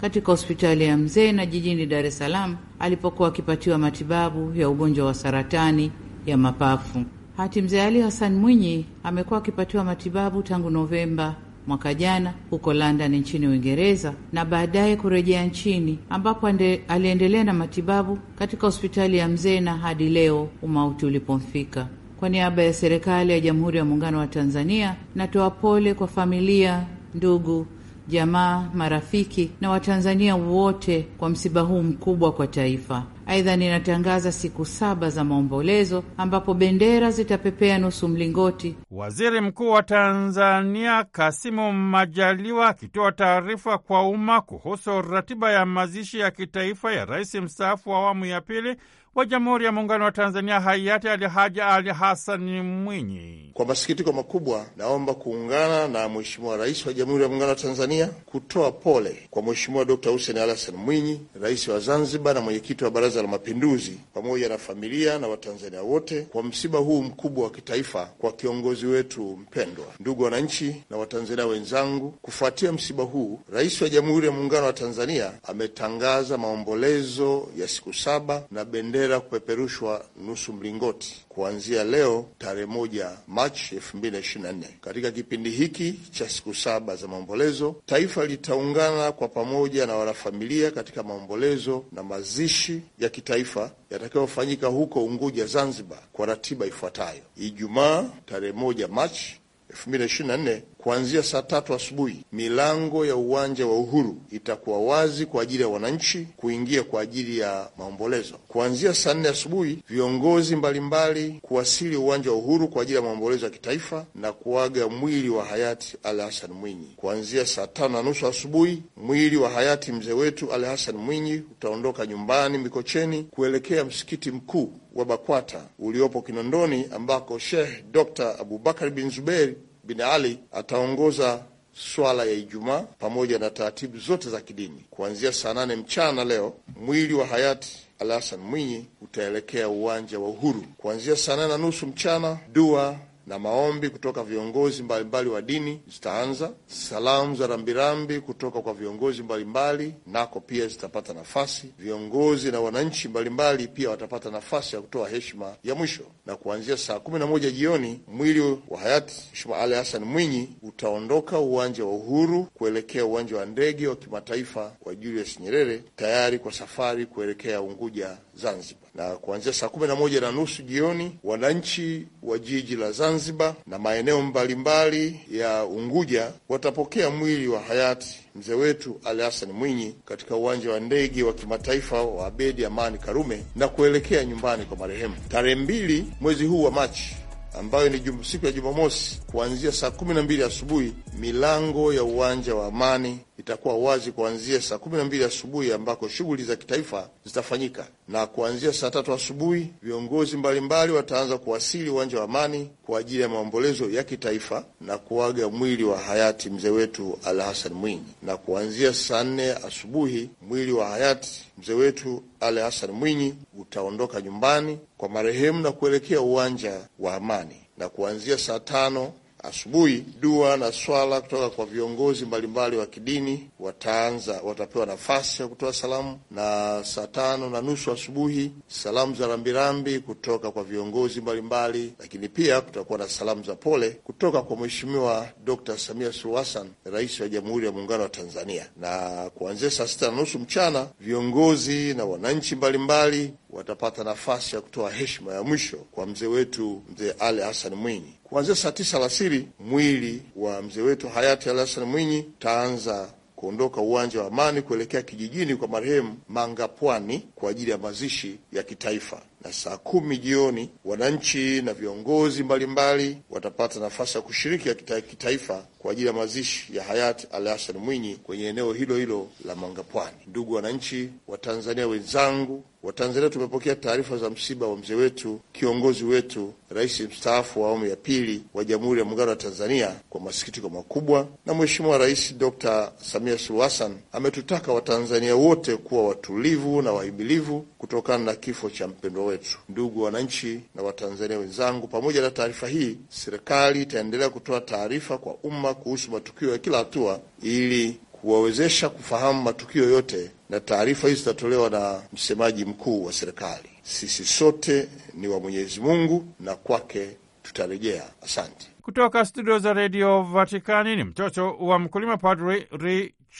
katika 0.00 0.26
hospitali 0.32 0.84
ya 0.84 0.96
Mzee 0.96 1.46
jijini 1.46 1.86
Dar 1.86 2.06
es 2.06 2.18
Salaam 2.18 2.56
alipokuwa 2.82 3.28
akipatiwa 3.28 3.78
matibabu 3.78 4.54
ya 4.54 4.68
ugonjwa 4.68 5.06
wa 5.06 5.14
saratani 5.14 5.90
ya 6.26 6.36
mapafu. 6.36 7.04
Hati 7.36 7.62
Mzee 7.62 7.82
Ali 7.82 8.00
Hassan 8.00 8.34
Mwinyi 8.36 8.86
amekuwa 9.04 9.38
akipatiwa 9.38 9.84
matibabu 9.84 10.42
tangu 10.42 10.70
Novemba 10.70 11.34
mwaka 11.66 11.94
jana 11.94 12.34
huko 12.50 12.74
London 12.74 13.14
nchini 13.16 13.46
Uingereza 13.46 14.14
na 14.32 14.44
baadaye 14.44 14.96
kurejea 14.96 15.44
nchini 15.44 15.98
ambapo 16.10 16.46
aliendelea 16.88 17.44
na 17.44 17.52
matibabu 17.52 18.18
katika 18.38 18.66
hospitali 18.66 19.16
ya 19.18 19.28
Mzena 19.28 19.74
hadi 19.76 20.08
leo 20.08 20.48
umauti 20.62 21.06
ulipomfika. 21.06 21.86
Kwa 22.20 22.28
niaba 22.28 22.62
ya 22.62 22.72
serikali 22.72 23.32
ya 23.32 23.40
Jamhuri 23.40 23.78
ya 23.78 23.84
Muungano 23.84 24.18
wa 24.18 24.26
Tanzania, 24.26 24.96
natoa 25.14 25.50
pole 25.50 25.94
kwa 25.94 26.08
familia, 26.08 26.86
ndugu 27.14 27.66
jamaa, 28.08 28.68
marafiki 28.74 29.50
na 29.60 29.70
Watanzania 29.70 30.36
wote 30.36 31.06
kwa 31.18 31.28
msiba 31.28 31.60
huu 31.60 31.82
mkubwa 31.82 32.32
kwa 32.32 32.46
taifa. 32.46 33.02
Aidha, 33.26 33.56
ninatangaza 33.56 34.32
siku 34.32 34.64
saba 34.64 35.10
za 35.10 35.24
maombolezo 35.24 36.04
ambapo 36.16 36.54
bendera 36.54 37.10
zitapepea 37.10 37.78
nusu 37.78 38.08
mlingoti. 38.08 38.74
Waziri 38.90 39.40
Mkuu 39.40 39.70
wa 39.70 39.82
Tanzania 39.82 41.04
Kasimu 41.04 41.72
Majaliwa 41.72 42.68
akitoa 42.68 43.12
taarifa 43.12 43.78
kwa 43.78 44.08
umma 44.08 44.40
kuhusu 44.40 45.02
ratiba 45.02 45.52
ya 45.52 45.66
mazishi 45.66 46.18
ya 46.18 46.30
kitaifa 46.30 46.92
ya 46.92 47.04
rais 47.04 47.34
mstaafu 47.34 47.90
wa 47.90 47.98
awamu 47.98 48.24
ya 48.24 48.40
pili 48.40 48.76
wa 49.14 49.24
Jamhuri 49.26 49.64
ya 49.64 49.72
Muungano 49.72 50.04
wa 50.04 50.12
Tanzania 50.12 50.60
hayati 50.60 51.08
Alhaji 51.08 51.60
Ali 51.60 51.90
Hasani 51.90 52.60
Mwinyi. 52.60 53.50
Kwa 53.54 53.66
masikitiko 53.66 54.12
makubwa, 54.12 54.66
naomba 54.76 55.14
kuungana 55.14 55.88
na 55.88 56.08
Mheshimiwa 56.08 56.56
Rais 56.56 56.86
wa 56.86 56.92
Jamhuri 56.92 57.22
ya 57.22 57.28
Muungano 57.28 57.50
wa 57.50 57.56
Tanzania 57.56 58.06
kutoa 58.26 58.72
pole 58.72 59.16
kwa 59.30 59.42
Mheshimiwa 59.42 59.84
Dkt. 59.84 60.06
Hussein 60.06 60.38
Ali 60.38 60.50
Hassan 60.50 60.74
Mwinyi, 60.76 61.20
Rais 61.42 61.68
wa 61.68 61.78
Zanzibar 61.80 62.34
na 62.34 62.40
mwenyekiti 62.40 62.84
wa 62.84 62.90
Baraza 62.90 63.22
la 63.22 63.28
Mapinduzi, 63.28 63.98
pamoja 64.14 64.48
na 64.48 64.58
familia 64.58 65.18
na 65.18 65.28
Watanzania 65.28 65.82
wote 65.82 66.22
kwa 66.22 66.42
msiba 66.42 66.78
huu 66.78 67.02
mkubwa 67.02 67.44
wa 67.44 67.50
kitaifa 67.50 68.06
kwa 68.18 68.32
kiongozi 68.32 68.86
wetu 68.86 69.22
mpendwa. 69.42 69.86
Ndugu 70.00 70.22
wananchi 70.22 70.82
na 70.90 70.96
Watanzania 70.96 71.46
wenzangu, 71.46 72.14
kufuatia 72.22 72.72
msiba 72.72 73.04
huu, 73.04 73.40
Rais 73.52 73.82
wa 73.82 73.88
Jamhuri 73.88 74.26
ya 74.26 74.32
Muungano 74.32 74.66
wa 74.66 74.72
Tanzania 74.72 75.32
ametangaza 75.44 76.38
maombolezo 76.38 77.48
ya 77.58 77.68
siku 77.68 77.94
saba 77.94 78.42
na 78.50 78.64
bendera 78.64 79.01
kupeperushwa 79.20 80.04
nusu 80.26 80.52
mlingoti 80.52 81.24
kuanzia 81.28 81.84
leo 81.84 82.26
tarehe 82.38 82.66
moja 82.66 83.10
Machi 83.28 83.76
2024. 83.76 84.52
Katika 84.80 85.10
kipindi 85.10 85.50
hiki 85.50 85.94
cha 86.10 86.28
siku 86.28 86.54
saba 86.54 86.96
za 86.96 87.08
maombolezo, 87.08 87.76
taifa 87.86 88.26
litaungana 88.26 89.12
kwa 89.12 89.28
pamoja 89.28 89.86
na 89.86 89.94
wanafamilia 89.96 90.70
katika 90.70 91.02
maombolezo 91.02 91.84
na 91.92 92.02
mazishi 92.02 92.80
ya 92.98 93.08
kitaifa 93.08 93.70
yatakayofanyika 93.90 94.66
huko 94.66 95.04
Unguja, 95.04 95.46
Zanzibar, 95.46 95.98
kwa 96.12 96.26
ratiba 96.26 96.66
ifuatayo: 96.66 97.22
Ijumaa 97.36 98.04
tarehe 98.26 98.52
moja 98.52 98.88
Machi 98.88 99.40
2024 99.72 100.60
kuanzia 100.82 101.22
saa 101.22 101.42
tatu 101.42 101.74
asubuhi, 101.74 102.24
milango 102.32 103.06
ya 103.06 103.16
uwanja 103.16 103.66
wa 103.66 103.78
Uhuru 103.78 104.16
itakuwa 104.30 104.78
wazi 104.80 105.26
kwa 105.26 105.42
ajili 105.42 105.62
ya 105.62 105.68
wananchi 105.68 106.28
kuingia 106.36 106.82
kwa 106.82 107.02
ajili 107.02 107.38
ya 107.38 107.68
maombolezo. 107.78 108.34
Kuanzia 108.48 108.94
saa 108.94 109.14
nne 109.14 109.28
asubuhi, 109.28 109.78
viongozi 109.88 110.56
mbalimbali 110.56 111.38
kuwasili 111.42 111.96
uwanja 111.96 112.30
wa 112.30 112.36
Uhuru 112.36 112.68
kwa 112.68 112.82
ajili 112.82 112.96
ya 112.96 113.02
maombolezo 113.02 113.44
ya 113.44 113.50
kitaifa 113.50 114.06
na 114.14 114.32
kuaga 114.32 114.88
mwili 114.88 115.28
wa 115.28 115.44
hayati 115.44 115.96
Ali 116.02 116.20
Hassan 116.20 116.50
Mwinyi. 116.52 116.92
Kuanzia 116.96 117.46
saa 117.46 117.66
tano 117.66 117.88
na 117.88 118.02
nusu 118.02 118.26
asubuhi, 118.26 118.82
mwili 118.96 119.36
wa 119.36 119.50
hayati 119.50 119.92
mzee 119.92 120.12
wetu 120.12 120.52
Ali 120.52 120.64
Hassan 120.64 120.96
Mwinyi 120.96 121.34
utaondoka 121.34 122.06
nyumbani 122.06 122.58
Mikocheni 122.58 123.22
kuelekea 123.22 123.84
msikiti 123.84 124.30
mkuu 124.30 124.72
wa 124.94 125.04
BAKWATA 125.04 125.60
uliopo 125.78 126.22
Kinondoni 126.22 126.84
ambako 126.94 127.38
Sheikh 127.38 127.68
Dr. 127.92 128.34
Abubakar 128.40 128.90
bin 128.90 129.10
Zuberi 129.10 129.56
bin 129.84 130.00
Ali 130.00 130.38
ataongoza 130.52 131.42
swala 131.72 132.24
ya 132.24 132.32
Ijumaa 132.32 132.80
pamoja 132.80 133.38
na 133.38 133.50
taratibu 133.50 133.98
zote 133.98 134.30
za 134.30 134.40
kidini. 134.40 134.84
Kuanzia 134.90 135.32
saa 135.32 135.54
nane 135.54 135.76
mchana 135.76 136.24
leo, 136.24 136.54
mwili 136.80 137.14
wa 137.14 137.26
hayati 137.26 137.78
Ali 137.98 138.10
Hassan 138.10 138.40
Mwinyi 138.40 138.86
utaelekea 139.02 139.68
uwanja 139.68 140.18
wa 140.18 140.28
Uhuru. 140.28 140.64
Kuanzia 140.78 141.16
saa 141.16 141.36
nane 141.36 141.48
na 141.48 141.58
nusu 141.58 141.86
mchana, 141.86 142.38
dua 142.52 142.96
na 143.32 143.38
maombi 143.38 143.88
kutoka 143.90 144.22
viongozi 144.24 144.82
mbalimbali 144.82 145.28
wa 145.30 145.42
dini 145.42 145.80
zitaanza. 145.94 146.50
Salamu 146.66 147.36
za 147.36 147.46
rambirambi 147.46 148.20
kutoka 148.20 148.60
kwa 148.60 148.74
viongozi 148.74 149.22
mbalimbali 149.22 149.94
nako 150.06 150.40
pia 150.40 150.66
zitapata 150.66 151.12
nafasi. 151.14 151.66
Viongozi 151.78 152.50
na 152.52 152.60
wananchi 152.60 153.08
mbalimbali 153.08 153.68
pia 153.68 153.90
watapata 153.90 154.30
nafasi 154.30 154.76
ya 154.76 154.82
kutoa 154.82 155.08
heshima 155.08 155.54
ya 155.64 155.74
mwisho, 155.74 156.02
na 156.26 156.36
kuanzia 156.36 156.76
saa 156.76 157.00
kumi 157.00 157.18
na 157.18 157.26
moja 157.26 157.50
jioni 157.50 158.00
mwili 158.08 158.40
wa 158.68 158.78
hayati 158.80 159.14
Mheshimiwa 159.32 159.60
Ali 159.60 159.74
Hassan 159.74 160.04
Mwinyi 160.04 160.48
utaondoka 160.62 161.38
uwanja 161.38 161.84
wa 161.84 161.92
Uhuru 161.92 162.44
kuelekea 162.54 163.04
uwanja 163.04 163.36
wa 163.36 163.46
ndege 163.46 163.88
wa 163.88 163.96
kimataifa 163.96 164.72
wa 164.84 164.94
Julius 164.94 165.40
Nyerere, 165.40 165.82
tayari 165.96 166.38
kwa 166.38 166.52
safari 166.52 167.06
kuelekea 167.06 167.60
Unguja, 167.62 168.16
Zanzibar. 168.34 168.82
Na 168.94 169.16
kuanzia 169.16 169.52
saa 169.52 169.68
kumi 169.68 169.86
na 169.86 169.94
moja 169.94 170.20
na 170.20 170.32
nusu 170.32 170.62
jioni 170.62 171.18
wananchi 171.24 172.06
wa 172.22 172.38
jiji 172.38 172.76
la 172.76 172.92
Zanzibar 172.92 173.54
na 173.66 173.78
maeneo 173.78 174.22
mbalimbali 174.22 175.20
ya 175.30 175.64
Unguja 175.64 176.32
watapokea 176.48 177.10
mwili 177.10 177.48
wa 177.48 177.60
hayati 177.60 178.20
mzee 178.34 178.54
wetu 178.54 179.00
Ali 179.04 179.22
Hassan 179.22 179.52
Mwinyi 179.52 179.94
katika 180.04 180.36
uwanja 180.36 180.70
wa 180.70 180.80
ndege 180.80 181.22
wa 181.22 181.32
kimataifa 181.32 182.02
wa 182.02 182.26
Abedi 182.26 182.64
Amani 182.64 182.98
Karume 182.98 183.42
na 183.56 183.68
kuelekea 183.68 184.24
nyumbani 184.24 184.64
kwa 184.64 184.76
marehemu. 184.76 185.14
Tarehe 185.28 185.54
mbili 185.54 186.04
mwezi 186.20 186.44
huu 186.46 186.62
wa 186.64 186.70
Machi 186.70 187.16
ambayo 187.58 187.88
ni 187.88 188.24
siku 188.24 188.46
ya 188.46 188.52
Jumamosi, 188.52 189.20
kuanzia 189.32 189.72
saa 189.72 189.90
kumi 189.90 190.14
na 190.14 190.22
mbili 190.22 190.42
asubuhi 190.42 190.92
milango 191.18 191.92
ya 191.94 192.04
uwanja 192.04 192.54
wa 192.54 192.66
Amani 192.66 193.18
itakuwa 193.42 193.74
wazi 193.78 194.12
kuanzia 194.12 194.62
saa 194.62 194.78
kumi 194.78 194.96
na 194.96 195.04
mbili 195.04 195.24
asubuhi 195.24 195.72
ambako 195.72 196.08
shughuli 196.08 196.44
za 196.44 196.56
kitaifa 196.56 197.08
zitafanyika, 197.24 197.86
na 198.08 198.26
kuanzia 198.26 198.72
saa 198.72 198.90
tatu 198.90 199.12
asubuhi 199.12 199.66
viongozi 199.82 200.36
mbalimbali 200.36 200.92
wataanza 200.92 201.38
kuwasili 201.38 201.90
uwanja 201.90 202.18
wa 202.18 202.24
Amani 202.24 202.70
kwa 202.86 203.00
ajili 203.00 203.22
ya 203.22 203.28
maombolezo 203.28 203.90
ya 203.90 204.04
kitaifa 204.04 204.64
na 204.80 204.98
kuaga 204.98 205.48
mwili 205.48 205.84
wa 205.84 205.98
hayati 205.98 206.50
mzee 206.50 206.68
wetu 206.70 207.18
Al 207.24 207.40
Hassan 207.40 207.72
Mwinyi, 207.72 208.04
na 208.22 208.36
kuanzia 208.36 208.94
saa 208.94 209.24
nne 209.24 209.50
asubuhi 209.52 210.30
mwili 210.48 210.72
wa 210.72 210.88
hayati 210.88 211.30
mzee 211.58 211.72
wetu 211.74 212.22
Ali 212.40 212.60
Hassan 212.60 212.90
Mwinyi 212.90 213.34
utaondoka 213.58 214.20
nyumbani 214.20 214.78
kwa 214.98 215.08
marehemu 215.08 215.60
na 215.60 215.72
kuelekea 215.72 216.20
uwanja 216.20 216.80
wa 216.98 217.14
Amani, 217.14 217.56
na 217.78 217.88
kuanzia 217.88 218.38
saa 218.38 218.60
tano 218.60 219.12
asubuhi 219.42 220.04
dua 220.20 220.56
na 220.56 220.72
swala 220.72 221.20
kutoka 221.20 221.50
kwa 221.50 221.66
viongozi 221.66 222.24
mbalimbali 222.26 222.76
wa 222.76 222.86
kidini 222.86 223.50
wataanza, 223.60 224.40
watapewa 224.44 224.86
nafasi 224.86 225.42
ya 225.42 225.48
kutoa 225.48 225.72
salamu, 225.72 226.18
na 226.30 226.80
saa 226.84 227.06
tano 227.06 227.50
na 227.50 227.60
nusu 227.60 227.92
asubuhi 227.92 228.52
salamu 228.68 229.14
za 229.14 229.26
rambirambi 229.26 229.98
kutoka 230.00 230.50
kwa 230.50 230.64
viongozi 230.64 231.20
mbalimbali, 231.20 231.92
lakini 231.98 232.28
pia 232.28 232.60
kutakuwa 232.60 232.98
na 232.98 233.08
salamu 233.08 233.44
za 233.44 233.54
pole 233.54 233.90
kutoka 233.90 234.42
kwa 234.42 234.56
Mheshimiwa 234.56 235.28
Dr. 235.44 235.78
Samia 235.78 236.12
Suluhu 236.12 236.38
Hassan, 236.38 236.68
Rais 236.84 237.20
wa 237.20 237.28
Jamhuri 237.28 237.66
ya 237.66 237.72
Muungano 237.72 238.02
wa 238.02 238.08
Tanzania. 238.08 238.66
Na 238.80 239.30
kuanzia 239.34 239.70
saa 239.70 239.86
sita 239.88 240.10
na 240.10 240.16
nusu 240.16 240.38
mchana 240.38 240.86
viongozi 241.00 241.94
na 241.94 242.04
wananchi 242.04 242.56
mbalimbali 242.56 243.32
watapata 243.50 244.04
nafasi 244.04 244.54
ya 244.56 244.60
kutoa 244.62 244.90
heshima 244.90 245.34
ya 245.34 245.42
mwisho 245.42 245.76
kwa 245.76 246.06
mzee 246.06 246.26
wetu 246.26 246.82
mzee 246.92 247.10
Ali 247.18 247.40
Hassan 247.42 247.74
Mwinyi. 247.74 248.14
Kuanzia 248.32 248.54
saa 248.54 248.72
tisa 248.72 248.96
alasiri 248.96 249.48
mwili 249.60 250.22
wa 250.36 250.62
mzee 250.62 250.80
wetu 250.80 251.08
hayati 251.08 251.50
Ali 251.50 251.58
Hassan 251.58 251.84
Mwinyi 251.84 252.18
utaanza 252.18 253.08
kuondoka 253.36 253.80
uwanja 253.80 254.20
wa 254.20 254.26
Amani 254.26 254.62
kuelekea 254.62 255.02
kijijini 255.02 255.56
kwa 255.56 255.68
marehemu 255.68 256.16
Mangapwani 256.28 257.28
kwa 257.34 257.50
ajili 257.50 257.70
ya 257.70 257.78
mazishi 257.78 258.38
ya 258.52 258.62
kitaifa, 258.62 259.22
na 259.44 259.52
saa 259.52 259.76
kumi 259.76 260.18
jioni 260.18 260.68
wananchi 260.84 261.62
na 261.62 261.74
viongozi 261.74 262.42
mbalimbali 262.42 263.16
watapata 263.30 263.80
nafasi 263.80 264.16
ya 264.18 264.22
kushiriki 264.22 264.68
ya 264.68 264.74
kita, 264.74 265.00
kitaifa 265.00 265.64
kwa 265.78 265.92
ajili 265.92 266.06
ya 266.06 266.12
mazishi 266.12 266.76
ya 266.76 266.84
hayati 266.84 267.26
Ali 267.32 267.48
Hassan 267.48 267.76
Mwinyi 267.78 268.16
kwenye 268.16 268.44
eneo 268.48 268.72
hilo 268.72 268.96
hilo 268.96 269.28
la 269.44 269.54
Mangapwani. 269.54 270.16
Ndugu 270.26 270.54
wananchi 270.54 271.08
wa 271.28 271.38
Tanzania 271.38 271.86
wenzangu, 271.88 272.64
Watanzania 272.82 273.30
tumepokea 273.30 273.74
taarifa 273.76 274.16
za 274.16 274.30
msiba 274.30 274.66
wa 274.66 274.76
mzee 274.76 274.94
wetu, 274.94 275.40
kiongozi 275.52 276.04
wetu, 276.04 276.52
rais 276.70 277.00
mstaafu 277.00 277.62
wa 277.62 277.68
awamu 277.68 277.86
ya 277.86 277.96
pili 277.96 278.42
wa 278.54 278.64
Jamhuri 278.64 279.00
ya 279.00 279.06
Muungano 279.06 279.30
wa 279.30 279.36
Tanzania 279.36 279.94
kwa 280.10 280.20
masikitiko 280.20 280.68
makubwa, 280.68 281.28
na 281.46 281.54
Mheshimiwa 281.54 281.98
Rais 281.98 282.34
Dr. 282.38 282.92
Samia 283.02 283.38
Suluhu 283.38 283.62
Hassan 283.62 283.96
ametutaka 284.12 284.72
Watanzania 284.72 285.36
wote 285.36 285.76
kuwa 285.76 286.08
watulivu 286.08 286.82
na 286.82 286.92
wahimilivu 286.92 287.66
kutokana 287.82 288.24
na 288.24 288.34
kifo 288.34 288.70
cha 288.70 288.88
mpendwa 288.88 289.24
wetu. 289.24 289.58
Ndugu 289.68 290.02
wananchi 290.02 290.60
na 290.74 290.82
Watanzania 290.82 291.38
wenzangu, 291.38 291.88
pamoja 291.88 292.20
na 292.22 292.30
taarifa 292.30 292.68
hii, 292.68 292.98
serikali 293.08 293.82
itaendelea 293.82 294.28
kutoa 294.30 294.60
taarifa 294.60 295.18
kwa 295.18 295.34
umma 295.34 295.74
kuhusu 295.74 296.10
matukio 296.10 296.52
ya 296.52 296.58
kila 296.58 296.78
hatua 296.78 297.20
ili 297.42 298.00
kuwawezesha 298.12 298.88
kufahamu 298.88 299.42
matukio 299.42 299.90
yote, 299.90 300.30
na 300.50 300.60
taarifa 300.60 301.08
hizi 301.08 301.18
zitatolewa 301.20 301.70
na 301.70 302.02
msemaji 302.12 302.64
mkuu 302.64 303.04
wa 303.04 303.12
serikali. 303.12 303.68
Sisi 303.82 304.24
sote 304.24 304.88
ni 305.14 305.28
wa 305.28 305.40
Mwenyezi 305.40 305.80
Mungu 305.80 306.24
na 306.40 306.54
kwake 306.54 307.16
tutarejea. 307.42 308.04
Asante. 308.22 308.66
Kutoka 308.82 309.24
studio 309.24 309.58
za 309.58 309.72
redio 309.72 310.22
Vatikani 310.22 310.96
ni 310.96 311.04
mtoto 311.04 311.56
wa 311.60 311.78
mkulima, 311.78 312.16
Padri 312.16 312.66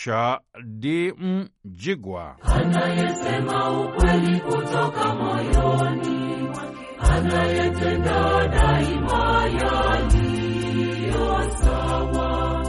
Richard 0.02 0.40
Mjigwa. 1.64 2.36
Anayesema 2.42 3.80
ukweli 3.80 4.40
kutoka 4.40 5.14
moyoni, 5.14 6.48
anayetenda 6.98 8.48
daima 8.48 9.46
yaliyo 9.60 11.50
sawa, 11.50 12.62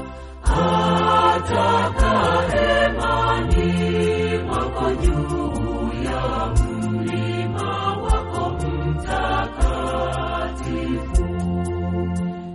atakaemani 1.36 3.23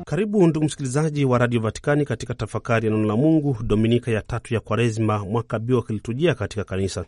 Karibu 0.08 0.46
ndugu 0.46 0.66
msikilizaji 0.66 1.24
wa 1.24 1.38
Radio 1.38 1.60
Vatikani 1.60 2.04
katika 2.04 2.34
tafakari 2.34 2.86
ya 2.86 2.92
neno 2.92 3.06
la 3.06 3.16
Mungu, 3.16 3.56
dominika 3.62 4.10
ya 4.10 4.22
tatu 4.22 4.54
ya 4.54 4.60
Kwaresma, 4.60 5.18
mwaka 5.24 5.58
B 5.58 5.74
wa 5.74 5.82
kiliturujia 5.82 6.34
katika 6.34 6.64
kanisa. 6.64 7.04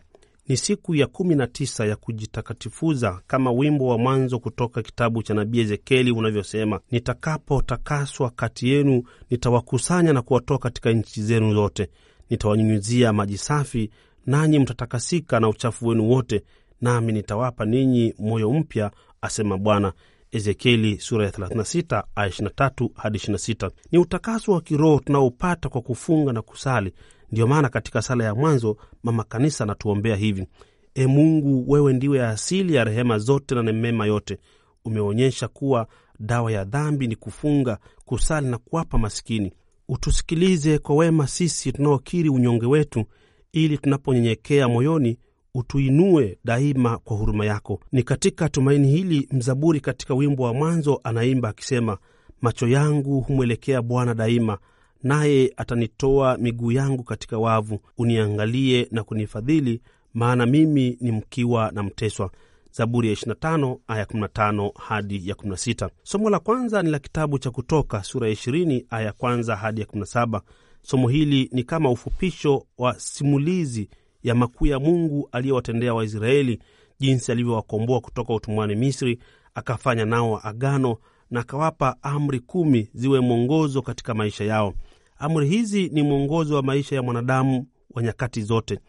Ni 0.47 0.57
siku 0.57 0.95
ya 0.95 1.07
kumi 1.07 1.35
na 1.35 1.47
tisa 1.47 1.85
ya 1.85 1.95
kujitakatifuza, 1.95 3.21
kama 3.27 3.51
wimbo 3.51 3.87
wa 3.87 3.97
mwanzo 3.97 4.39
kutoka 4.39 4.81
kitabu 4.81 5.23
cha 5.23 5.33
nabii 5.33 5.59
Ezekieli 5.59 6.11
unavyosema: 6.11 6.79
nitakapotakaswa 6.91 8.29
kati 8.29 8.69
yenu, 8.69 9.03
nitawakusanya 9.29 10.13
na 10.13 10.21
kuwatoa 10.21 10.57
katika 10.57 10.91
nchi 10.91 11.21
zenu 11.23 11.53
zote, 11.53 11.89
nitawanyunyizia 12.29 13.13
maji 13.13 13.37
safi, 13.37 13.89
nanyi 14.25 14.59
mtatakasika 14.59 15.39
na 15.39 15.49
uchafu 15.49 15.87
wenu 15.87 16.09
wote, 16.09 16.43
nami 16.81 17.11
nitawapa 17.13 17.65
ninyi 17.65 18.13
moyo 18.19 18.51
mpya, 18.53 18.91
asema 19.21 19.57
Bwana. 19.57 19.93
Ezekieli 20.31 20.99
sura 20.99 21.25
ya 21.25 21.31
36 21.31 22.03
aya 22.15 22.29
23 22.29 22.89
hadi 22.95 23.17
26. 23.17 23.71
Ni 23.91 23.99
utakaso 23.99 24.51
wa 24.51 24.61
kiroho 24.61 24.99
tunaopata 24.99 25.69
kwa 25.69 25.81
kufunga 25.81 26.33
na 26.33 26.41
kusali. 26.41 26.93
Ndiyo 27.31 27.47
maana 27.47 27.69
katika 27.69 28.01
sala 28.01 28.23
ya 28.23 28.35
mwanzo 28.35 28.77
mama 29.03 29.23
kanisa 29.23 29.63
anatuombea 29.63 30.15
hivi: 30.15 30.47
E 30.95 31.07
Mungu, 31.07 31.71
wewe 31.71 31.93
ndiwe 31.93 32.27
asili 32.27 32.75
ya 32.75 32.83
rehema 32.83 33.17
zote 33.19 33.55
na 33.55 33.63
mema 33.63 34.05
yote, 34.05 34.37
umeonyesha 34.85 35.47
kuwa 35.47 35.87
dawa 36.19 36.51
ya 36.51 36.63
dhambi 36.63 37.07
ni 37.07 37.15
kufunga, 37.15 37.77
kusali 38.05 38.47
na 38.47 38.57
kuwapa 38.57 38.97
masikini. 38.97 39.53
Utusikilize 39.87 40.77
kwa 40.79 40.95
wema 40.95 41.27
sisi 41.27 41.71
tunaokiri 41.71 42.29
unyonge 42.29 42.65
wetu, 42.65 43.05
ili 43.51 43.77
tunaponyenyekea 43.77 44.67
moyoni 44.67 45.17
utuinue 45.55 46.37
daima 46.45 46.97
kwa 46.97 47.17
huruma 47.17 47.45
yako. 47.45 47.79
Ni 47.91 48.03
katika 48.03 48.49
tumaini 48.49 48.87
hili 48.87 49.27
mzaburi 49.31 49.79
katika 49.79 50.13
wimbo 50.13 50.43
wa 50.43 50.53
mwanzo 50.53 51.01
anaimba 51.03 51.49
akisema, 51.49 51.97
macho 52.41 52.67
yangu 52.67 53.21
humwelekea 53.21 53.81
Bwana 53.81 54.13
daima, 54.13 54.57
naye 55.03 55.53
atanitoa 55.57 56.37
miguu 56.37 56.71
yangu 56.71 57.03
katika 57.03 57.37
wavu. 57.37 57.79
Uniangalie 57.97 58.87
na 58.91 59.03
kunifadhili, 59.03 59.81
maana 60.13 60.45
mimi 60.45 60.97
ni 61.01 61.11
mkiwa 61.11 61.71
na 61.71 61.83
mteswa. 61.83 62.31
Zaburi 62.73 63.07
ya 63.09 63.13
25 63.15 63.77
aya 63.87 64.05
15 64.05 64.71
hadi 64.79 65.29
ya 65.29 65.35
16. 65.35 65.89
Somo 66.03 66.29
la 66.29 66.39
kwanza 66.39 66.81
ni 66.83 66.89
la 66.89 66.99
kitabu 66.99 67.39
cha 67.39 67.51
Kutoka 67.51 68.03
sura 68.03 68.27
ya 68.27 68.33
20 68.33 68.85
aya 68.89 69.05
ya 69.05 69.13
kwanza 69.13 69.55
hadi 69.55 69.81
ya 69.81 69.87
17. 69.87 70.41
Somo 70.81 71.09
hili 71.09 71.49
ni 71.53 71.63
kama 71.63 71.89
ufupisho 71.91 72.65
wa 72.77 72.99
simulizi 72.99 73.89
ya 74.23 74.35
makuu 74.35 74.65
ya 74.65 74.79
Mungu 74.79 75.29
aliyowatendea 75.31 75.93
Waisraeli, 75.93 76.59
jinsi 76.99 77.31
alivyowakomboa 77.31 77.99
kutoka 78.01 78.33
utumwani 78.33 78.75
Misri, 78.75 79.19
akafanya 79.55 80.05
nao 80.05 80.39
agano 80.43 80.97
na 81.31 81.39
akawapa 81.39 81.95
amri 82.01 82.39
kumi 82.39 82.89
ziwe 82.93 83.19
mwongozo 83.19 83.81
katika 83.81 84.13
maisha 84.13 84.43
yao. 84.43 84.73
Amri 85.17 85.47
hizi 85.47 85.89
ni 85.89 86.03
mwongozo 86.03 86.55
wa 86.55 86.63
maisha 86.63 86.95
ya 86.95 87.01
mwanadamu 87.03 87.67
wa 87.93 88.03
nyakati 88.03 88.41
zote, 88.41 88.79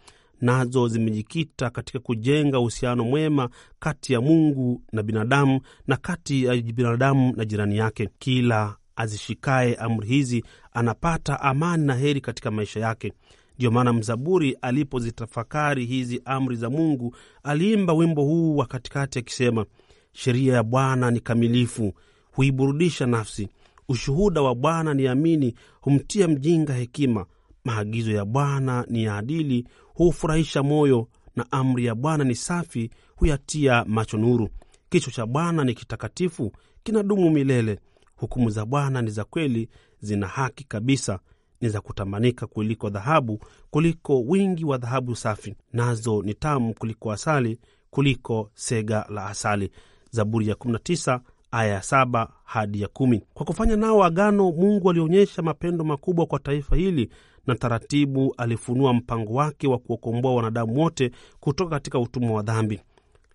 nazo 0.40 0.88
zimejikita 0.88 1.71
katika 1.71 1.99
kujenga 1.99 2.59
uhusiano 2.61 3.05
mwema 3.05 3.49
kati 3.79 4.12
ya 4.12 4.21
Mungu 4.21 4.83
na 4.92 5.03
binadamu 5.03 5.61
na 5.87 5.97
kati 5.97 6.45
ya 6.45 6.57
binadamu 6.57 7.33
na 7.37 7.45
jirani 7.45 7.77
yake. 7.77 8.09
Kila 8.18 8.77
azishikaye 8.97 9.75
amri 9.75 10.09
hizi 10.09 10.45
anapata 10.73 11.40
amani 11.40 11.87
na 11.87 11.95
heri 11.95 12.21
katika 12.21 12.51
maisha 12.51 12.81
yake. 12.81 13.12
Ndiyo 13.57 13.71
maana 13.71 13.93
mzaburi 13.93 14.57
alipozitafakari 14.62 15.87
hizi 15.87 16.23
amri 16.25 16.57
za 16.57 16.71
Mungu 16.71 17.17
aliimba 17.43 17.93
wimbo 17.93 18.23
huu 18.23 18.57
wa 18.57 18.67
katikati 18.67 19.19
akisema, 19.19 19.67
sheria 20.12 20.55
ya 20.55 20.62
Bwana 20.62 21.11
ni 21.11 21.21
kamilifu, 21.21 21.93
huiburudisha 22.33 23.07
nafsi. 23.07 23.49
Ushuhuda 23.88 24.43
wa 24.43 24.55
Bwana 24.55 24.95
ni 24.95 25.07
amini, 25.07 25.55
humtia 25.81 26.29
mjinga 26.29 26.75
hekima. 26.75 27.27
Maagizo 27.65 28.12
ya 28.12 28.25
Bwana 28.25 28.85
ni 28.88 29.05
ya 29.05 29.17
adili, 29.17 29.67
huufurahisha 29.95 30.62
moyo, 30.62 31.09
na 31.37 31.53
amri 31.53 31.85
ya 31.85 31.95
Bwana 31.95 32.25
ni 32.25 32.35
safi, 32.35 32.91
huyatia 33.17 33.85
macho 33.88 34.19
nuru. 34.19 34.49
Kichwa 34.88 35.12
cha 35.12 35.27
Bwana 35.27 35.65
ni 35.65 35.75
kitakatifu, 35.75 36.53
kinadumu 36.83 37.31
milele. 37.31 37.79
Hukumu 38.17 38.51
za 38.51 38.67
Bwana 38.67 39.03
ni 39.03 39.11
za 39.11 39.25
kweli, 39.25 39.69
zina 40.01 40.27
haki 40.27 40.65
kabisa 40.65 41.19
ni 41.62 41.68
za 41.68 41.81
kutamanika 41.81 42.46
kuliko 42.46 42.90
dhahabu, 42.90 43.38
kuliko 43.70 44.20
wingi 44.20 44.64
wa 44.64 44.79
dhahabu 44.79 45.16
safi, 45.16 45.55
nazo 45.72 46.22
ni 46.22 46.35
tamu 46.35 46.75
kuliko 46.75 47.12
asali, 47.12 47.59
kuliko 47.90 48.51
sega 48.55 49.07
la 49.09 49.27
asali. 49.27 49.70
Zaburi 50.11 50.48
ya 50.48 50.55
19 50.55 51.20
aya 51.51 51.75
ya 51.75 51.81
7 51.81 52.29
hadi 52.44 52.81
ya 52.83 52.88
10. 52.88 53.20
Kwa 53.35 53.46
kufanya 53.46 53.77
nao 53.77 54.05
agano, 54.05 54.53
Mungu 54.53 54.90
alionyesha 54.90 55.42
mapendo 55.42 55.85
makubwa 55.85 56.27
kwa 56.27 56.38
taifa 56.38 56.77
hili 56.77 57.11
na 57.46 57.55
taratibu 57.55 58.35
alifunua 58.38 58.92
mpango 58.94 59.33
wake 59.35 59.68
wa 59.68 59.79
kuwakomboa 59.79 60.35
wanadamu 60.35 60.81
wote 60.81 61.11
kutoka 61.40 61.70
katika 61.70 61.98
utumwa 61.98 62.37
wa 62.37 62.42
dhambi. 62.42 62.81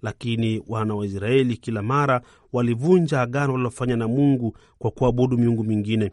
Lakini 0.01 0.63
wana 0.67 0.95
wa 0.95 1.05
Israeli 1.05 1.57
kila 1.57 1.81
mara 1.81 2.21
walivunja 2.53 3.21
agano 3.21 3.53
walilofanya 3.53 3.95
na 3.95 4.07
Mungu 4.07 4.57
kwa 4.79 4.91
kuabudu 4.91 5.37
miungu 5.37 5.63
mingine. 5.63 6.11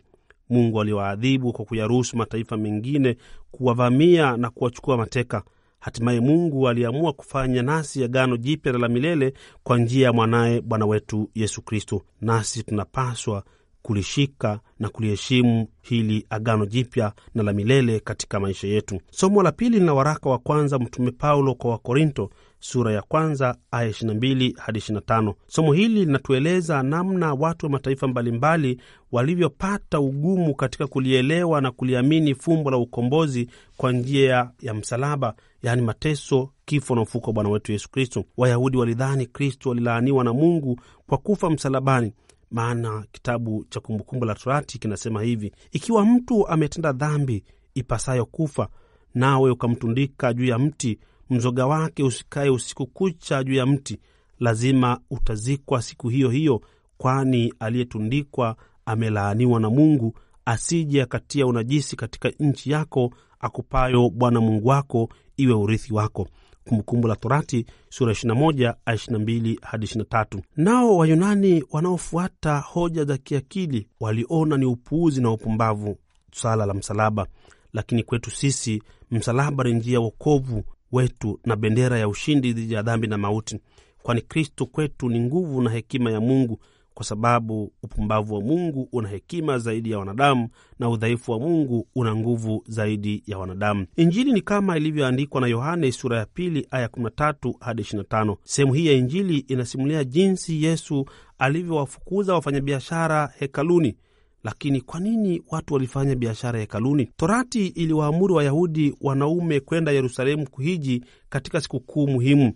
Mungu 0.50 0.80
aliwaadhibu 0.80 1.52
kwa 1.52 1.64
kuyaruhusu 1.64 2.16
mataifa 2.16 2.56
mengine 2.56 3.16
kuwavamia 3.50 4.36
na 4.36 4.50
kuwachukua 4.50 4.96
mateka. 4.96 5.42
Hatimaye 5.80 6.20
Mungu 6.20 6.68
aliamua 6.68 7.12
kufanya 7.12 7.62
nasi 7.62 8.04
agano 8.04 8.36
jipya 8.36 8.72
na 8.72 8.78
la 8.78 8.88
milele 8.88 9.34
kwa 9.62 9.78
njia 9.78 10.06
ya 10.06 10.12
mwanaye 10.12 10.60
Bwana 10.60 10.86
wetu 10.86 11.30
Yesu 11.34 11.62
Kristo, 11.62 12.02
nasi 12.20 12.62
tunapaswa 12.62 13.44
kulishika 13.82 14.60
na 14.78 14.88
kuliheshimu 14.88 15.68
hili 15.80 16.26
agano 16.30 16.66
jipya 16.66 17.12
na 17.34 17.42
la 17.42 17.52
milele 17.52 18.00
katika 18.00 18.40
maisha 18.40 18.68
yetu. 18.68 19.00
Somo 19.10 19.42
la 19.42 19.52
pili 19.52 19.78
lina 19.78 19.94
waraka 19.94 20.30
wa 20.30 20.38
kwanza 20.38 20.78
Mtume 20.78 21.10
Paulo 21.10 21.54
kwa 21.54 21.70
Wakorinto 21.70 22.30
sura 22.64 22.92
ya 22.92 23.02
kwanza 23.02 23.56
aya 23.70 23.88
22 23.90 24.54
hadi 24.58 24.78
25. 24.78 25.34
Somo 25.46 25.72
hili 25.72 26.04
linatueleza 26.04 26.82
namna 26.82 27.34
watu 27.34 27.66
wa 27.66 27.72
mataifa 27.72 28.08
mbalimbali 28.08 28.80
walivyopata 29.12 30.00
ugumu 30.00 30.54
katika 30.54 30.86
kulielewa 30.86 31.60
na 31.60 31.70
kuliamini 31.70 32.34
fumbo 32.34 32.70
la 32.70 32.76
ukombozi 32.76 33.48
kwa 33.76 33.92
njia 33.92 34.50
ya 34.60 34.74
msalaba, 34.74 35.34
yaani 35.62 35.82
mateso, 35.82 36.50
kifo 36.64 36.94
na 36.94 37.00
ufuko 37.02 37.26
wa 37.26 37.32
Bwana 37.32 37.50
wetu 37.50 37.72
Yesu 37.72 37.90
Kristo. 37.90 38.24
Wayahudi 38.36 38.76
walidhani 38.76 39.26
Kristo 39.26 39.70
alilaaniwa 39.72 40.24
na 40.24 40.32
Mungu 40.32 40.80
kwa 41.06 41.18
kufa 41.18 41.50
msalabani, 41.50 42.12
maana 42.50 43.04
kitabu 43.12 43.64
cha 43.70 43.80
Kumbukumbu 43.80 44.24
la 44.26 44.34
Torati 44.34 44.78
kinasema 44.78 45.22
hivi: 45.22 45.52
ikiwa 45.72 46.04
mtu 46.04 46.48
ametenda 46.48 46.92
dhambi 46.92 47.44
ipasayo 47.74 48.26
kufa, 48.26 48.68
nawe 49.14 49.50
ukamtundika 49.50 50.32
juu 50.34 50.44
ya 50.44 50.58
mti 50.58 50.98
mzoga 51.30 51.66
wake 51.66 52.02
usikae 52.02 52.50
usiku 52.50 52.86
kucha 52.86 53.44
juu 53.44 53.54
ya 53.54 53.66
mti, 53.66 53.98
lazima 54.40 55.00
utazikwa 55.10 55.82
siku 55.82 56.08
hiyo 56.08 56.30
hiyo, 56.30 56.60
kwani 56.98 57.54
aliyetundikwa 57.60 58.56
amelaaniwa 58.86 59.60
na 59.60 59.70
Mungu, 59.70 60.14
asije 60.44 61.02
akatia 61.02 61.46
unajisi 61.46 61.96
katika 61.96 62.28
nchi 62.40 62.70
yako 62.70 63.10
akupayo 63.40 64.10
Bwana 64.10 64.40
Mungu 64.40 64.68
wako 64.68 65.08
iwe 65.36 65.54
urithi 65.54 65.94
wako. 65.94 66.28
Kumbukumbu 66.68 67.08
la 67.08 67.16
Torati 67.16 67.66
sura 67.88 68.12
21 68.12 68.74
aya 68.86 68.96
22 68.96 69.56
hadi 69.62 69.86
23. 69.86 70.42
Nao 70.56 70.96
Wayunani 70.96 71.64
wanaofuata 71.70 72.58
hoja 72.58 73.04
za 73.04 73.16
kiakili 73.18 73.88
waliona 74.00 74.56
ni 74.56 74.64
upuuzi 74.64 75.20
na 75.22 75.30
upumbavu 75.30 75.96
swala 76.32 76.66
la 76.66 76.74
msalaba, 76.74 77.26
lakini 77.72 78.02
kwetu 78.02 78.30
sisi 78.30 78.82
msalaba 79.10 79.64
ni 79.64 79.72
njia 79.74 79.94
ya 79.94 80.00
wokovu 80.00 80.64
wetu 80.94 81.40
na 81.44 81.56
bendera 81.56 81.98
ya 81.98 82.08
ushindi 82.08 82.52
dhidi 82.52 82.74
ya 82.74 82.82
dhambi 82.82 83.06
na 83.06 83.18
mauti, 83.18 83.58
kwani 84.02 84.20
Kristo 84.20 84.66
kwetu 84.66 85.08
ni 85.08 85.20
nguvu 85.20 85.62
na 85.62 85.70
hekima 85.70 86.10
ya 86.10 86.20
Mungu, 86.20 86.58
kwa 86.94 87.04
sababu 87.06 87.72
upumbavu 87.82 88.34
wa 88.34 88.40
Mungu 88.40 88.88
una 88.92 89.08
hekima 89.08 89.58
zaidi 89.58 89.90
ya 89.90 89.98
wanadamu 89.98 90.48
na 90.78 90.88
udhaifu 90.90 91.32
wa 91.32 91.38
Mungu 91.38 91.88
una 91.94 92.16
nguvu 92.16 92.64
zaidi 92.68 93.22
ya 93.26 93.38
wanadamu. 93.38 93.86
Injili 93.96 94.32
ni 94.32 94.40
kama 94.40 94.76
ilivyoandikwa 94.76 95.40
na 95.40 95.46
Yohane 95.46 95.92
sura 95.92 96.18
ya 96.18 96.26
pili 96.26 96.66
aya 96.70 96.86
13 96.86 97.54
hadi 97.60 97.82
25. 97.82 98.36
Sehemu 98.44 98.74
hii 98.74 98.86
ya 98.86 98.92
Injili 98.92 99.38
inasimulia 99.38 100.04
jinsi 100.04 100.64
Yesu 100.64 101.06
alivyowafukuza 101.38 102.34
wafanyabiashara 102.34 103.32
hekaluni. 103.38 103.96
Lakini 104.44 104.80
kwa 104.80 105.00
nini 105.00 105.42
watu 105.50 105.74
walifanya 105.74 106.14
biashara 106.14 106.58
hekaluni? 106.60 107.08
Torati 107.16 107.66
iliwaamuru 107.66 108.34
Wayahudi 108.34 108.94
wanaume 109.00 109.60
kwenda 109.60 109.92
Yerusalemu 109.92 110.50
kuhiji 110.50 111.04
katika 111.28 111.60
sikukuu 111.60 112.06
muhimu, 112.08 112.52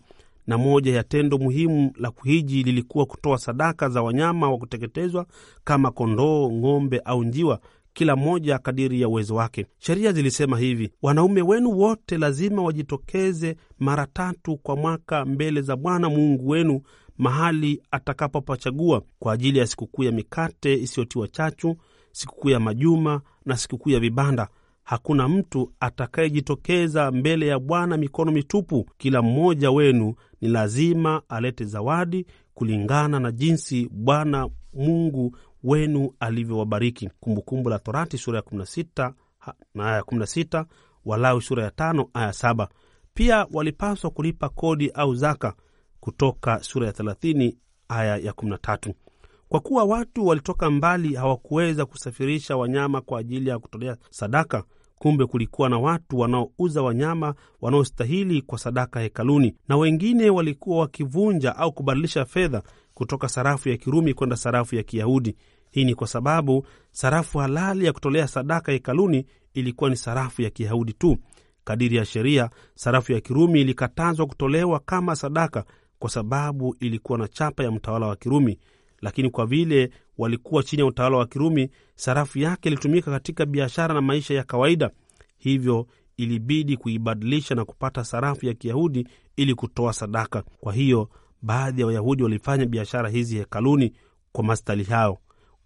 na 0.46 0.58
moja 0.58 0.92
ya 0.96 1.02
tendo 1.02 1.38
muhimu 1.38 1.92
la 1.96 2.10
kuhiji 2.10 2.62
lilikuwa 2.62 3.06
kutoa 3.06 3.38
sadaka 3.38 3.88
za 3.88 4.02
wanyama 4.02 4.50
wa 4.50 4.58
kuteketezwa 4.58 5.26
kama 5.64 5.90
kondoo, 5.90 6.50
ng'ombe 6.52 6.98
au 7.04 7.24
njiwa, 7.24 7.60
kila 7.92 8.16
mmoja 8.16 8.58
kadiri 8.58 9.00
ya 9.00 9.08
uwezo 9.08 9.34
wake. 9.34 9.66
Sheria 9.78 10.12
zilisema 10.12 10.58
hivi: 10.58 10.90
wanaume 11.02 11.42
wenu 11.42 11.78
wote 11.78 12.18
lazima 12.18 12.62
wajitokeze 12.62 13.56
mara 13.78 14.06
tatu 14.06 14.56
kwa 14.56 14.76
mwaka 14.76 15.24
mbele 15.24 15.60
za 15.62 15.76
Bwana 15.76 16.08
Mungu 16.08 16.48
wenu 16.48 16.80
mahali 17.18 17.82
atakapopachagua 17.90 19.02
kwa 19.18 19.32
ajili 19.32 19.58
ya 19.58 19.66
sikukuu 19.66 20.04
ya 20.04 20.12
mikate 20.12 20.74
isiyotiwa 20.74 21.28
chachu, 21.28 21.76
sikukuu 22.12 22.50
ya 22.50 22.60
majuma 22.60 23.20
na 23.44 23.56
sikukuu 23.56 23.90
ya 23.90 24.00
vibanda. 24.00 24.48
Hakuna 24.84 25.28
mtu 25.28 25.72
atakayejitokeza 25.80 27.10
mbele 27.10 27.46
ya 27.46 27.58
Bwana 27.58 27.96
mikono 27.96 28.32
mitupu. 28.32 28.90
Kila 28.98 29.22
mmoja 29.22 29.70
wenu 29.70 30.14
ni 30.40 30.48
lazima 30.48 31.22
alete 31.28 31.64
zawadi 31.64 32.26
kulingana 32.54 33.20
na 33.20 33.32
jinsi 33.32 33.88
Bwana 33.92 34.48
Mungu 34.74 35.36
wenu 35.64 36.10
alivyowabariki. 36.20 37.10
Kumbukumbu 37.20 37.70
la 37.70 37.78
Torati 37.78 38.18
sura 38.18 38.36
ya 38.38 38.42
16 38.44 39.12
na 39.74 39.92
aya 39.92 40.00
16, 40.02 40.64
Walawi 41.04 41.42
sura 41.42 41.64
ya 41.64 41.70
5 41.70 42.06
aya 42.14 42.30
7. 42.30 42.68
Pia 43.14 43.46
walipaswa 43.52 44.10
kulipa 44.10 44.48
kodi 44.48 44.90
au 44.90 45.14
zaka 45.14 45.54
kutoka 46.00 46.62
sura 46.62 46.86
ya 46.86 46.92
30 46.92 47.52
aya 47.88 48.16
ya 48.16 48.32
13. 48.32 48.94
Kwa 49.48 49.60
kuwa 49.60 49.84
watu 49.84 50.26
walitoka 50.26 50.70
mbali, 50.70 51.14
hawakuweza 51.14 51.86
kusafirisha 51.86 52.56
wanyama 52.56 53.00
kwa 53.00 53.20
ajili 53.20 53.50
ya 53.50 53.58
kutolea 53.58 53.96
sadaka. 54.10 54.64
Kumbe 54.98 55.26
kulikuwa 55.26 55.68
na 55.68 55.78
watu 55.78 56.18
wanaouza 56.18 56.82
wanyama 56.82 57.34
wanaostahili 57.60 58.42
kwa 58.42 58.58
sadaka 58.58 59.00
hekaluni, 59.00 59.54
na 59.68 59.76
wengine 59.76 60.30
walikuwa 60.30 60.78
wakivunja 60.78 61.56
au 61.56 61.72
kubadilisha 61.72 62.24
fedha 62.24 62.62
kutoka 62.94 63.28
sarafu 63.28 63.68
ya 63.68 63.76
Kirumi 63.76 64.14
kwenda 64.14 64.36
sarafu 64.36 64.76
ya 64.76 64.82
Kiyahudi. 64.82 65.36
Hii 65.70 65.84
ni 65.84 65.94
kwa 65.94 66.06
sababu 66.06 66.66
sarafu 66.92 67.38
halali 67.38 67.84
ya 67.84 67.92
kutolea 67.92 68.28
sadaka 68.28 68.72
hekaluni 68.72 69.26
ilikuwa 69.54 69.90
ni 69.90 69.96
sarafu 69.96 70.42
ya 70.42 70.50
Kiyahudi 70.50 70.92
tu. 70.92 71.16
Kadiri 71.64 71.96
ya 71.96 72.04
sheria, 72.04 72.50
sarafu 72.74 73.12
ya 73.12 73.20
Kirumi 73.20 73.60
ilikatazwa 73.60 74.26
kutolewa 74.26 74.80
kama 74.80 75.16
sadaka 75.16 75.64
kwa 75.98 76.10
sababu 76.10 76.76
ilikuwa 76.80 77.18
na 77.18 77.28
chapa 77.28 77.64
ya 77.64 77.70
mtawala 77.70 78.06
wa 78.06 78.16
Kirumi. 78.16 78.58
Lakini 79.02 79.30
kwa 79.30 79.46
vile 79.46 79.90
walikuwa 80.18 80.62
chini 80.62 80.80
ya 80.80 80.86
utawala 80.86 81.16
wa 81.16 81.26
Kirumi, 81.26 81.70
sarafu 81.94 82.38
yake 82.38 82.68
ilitumika 82.68 83.10
katika 83.10 83.46
biashara 83.46 83.94
na 83.94 84.00
maisha 84.00 84.34
ya 84.34 84.42
kawaida. 84.44 84.90
Hivyo 85.38 85.86
ilibidi 86.16 86.76
kuibadilisha 86.76 87.54
na 87.54 87.64
kupata 87.64 88.04
sarafu 88.04 88.46
ya 88.46 88.54
Kiyahudi 88.54 89.08
ili 89.36 89.54
kutoa 89.54 89.92
sadaka. 89.92 90.42
Kwa 90.42 90.72
hiyo 90.72 91.08
baadhi 91.42 91.80
ya 91.80 91.86
Wayahudi 91.86 92.22
walifanya 92.22 92.66
biashara 92.66 93.08
hizi 93.08 93.36
hekaluni 93.36 93.92
kwa 94.32 94.44
mastali 94.44 94.84
hao. 94.84 95.18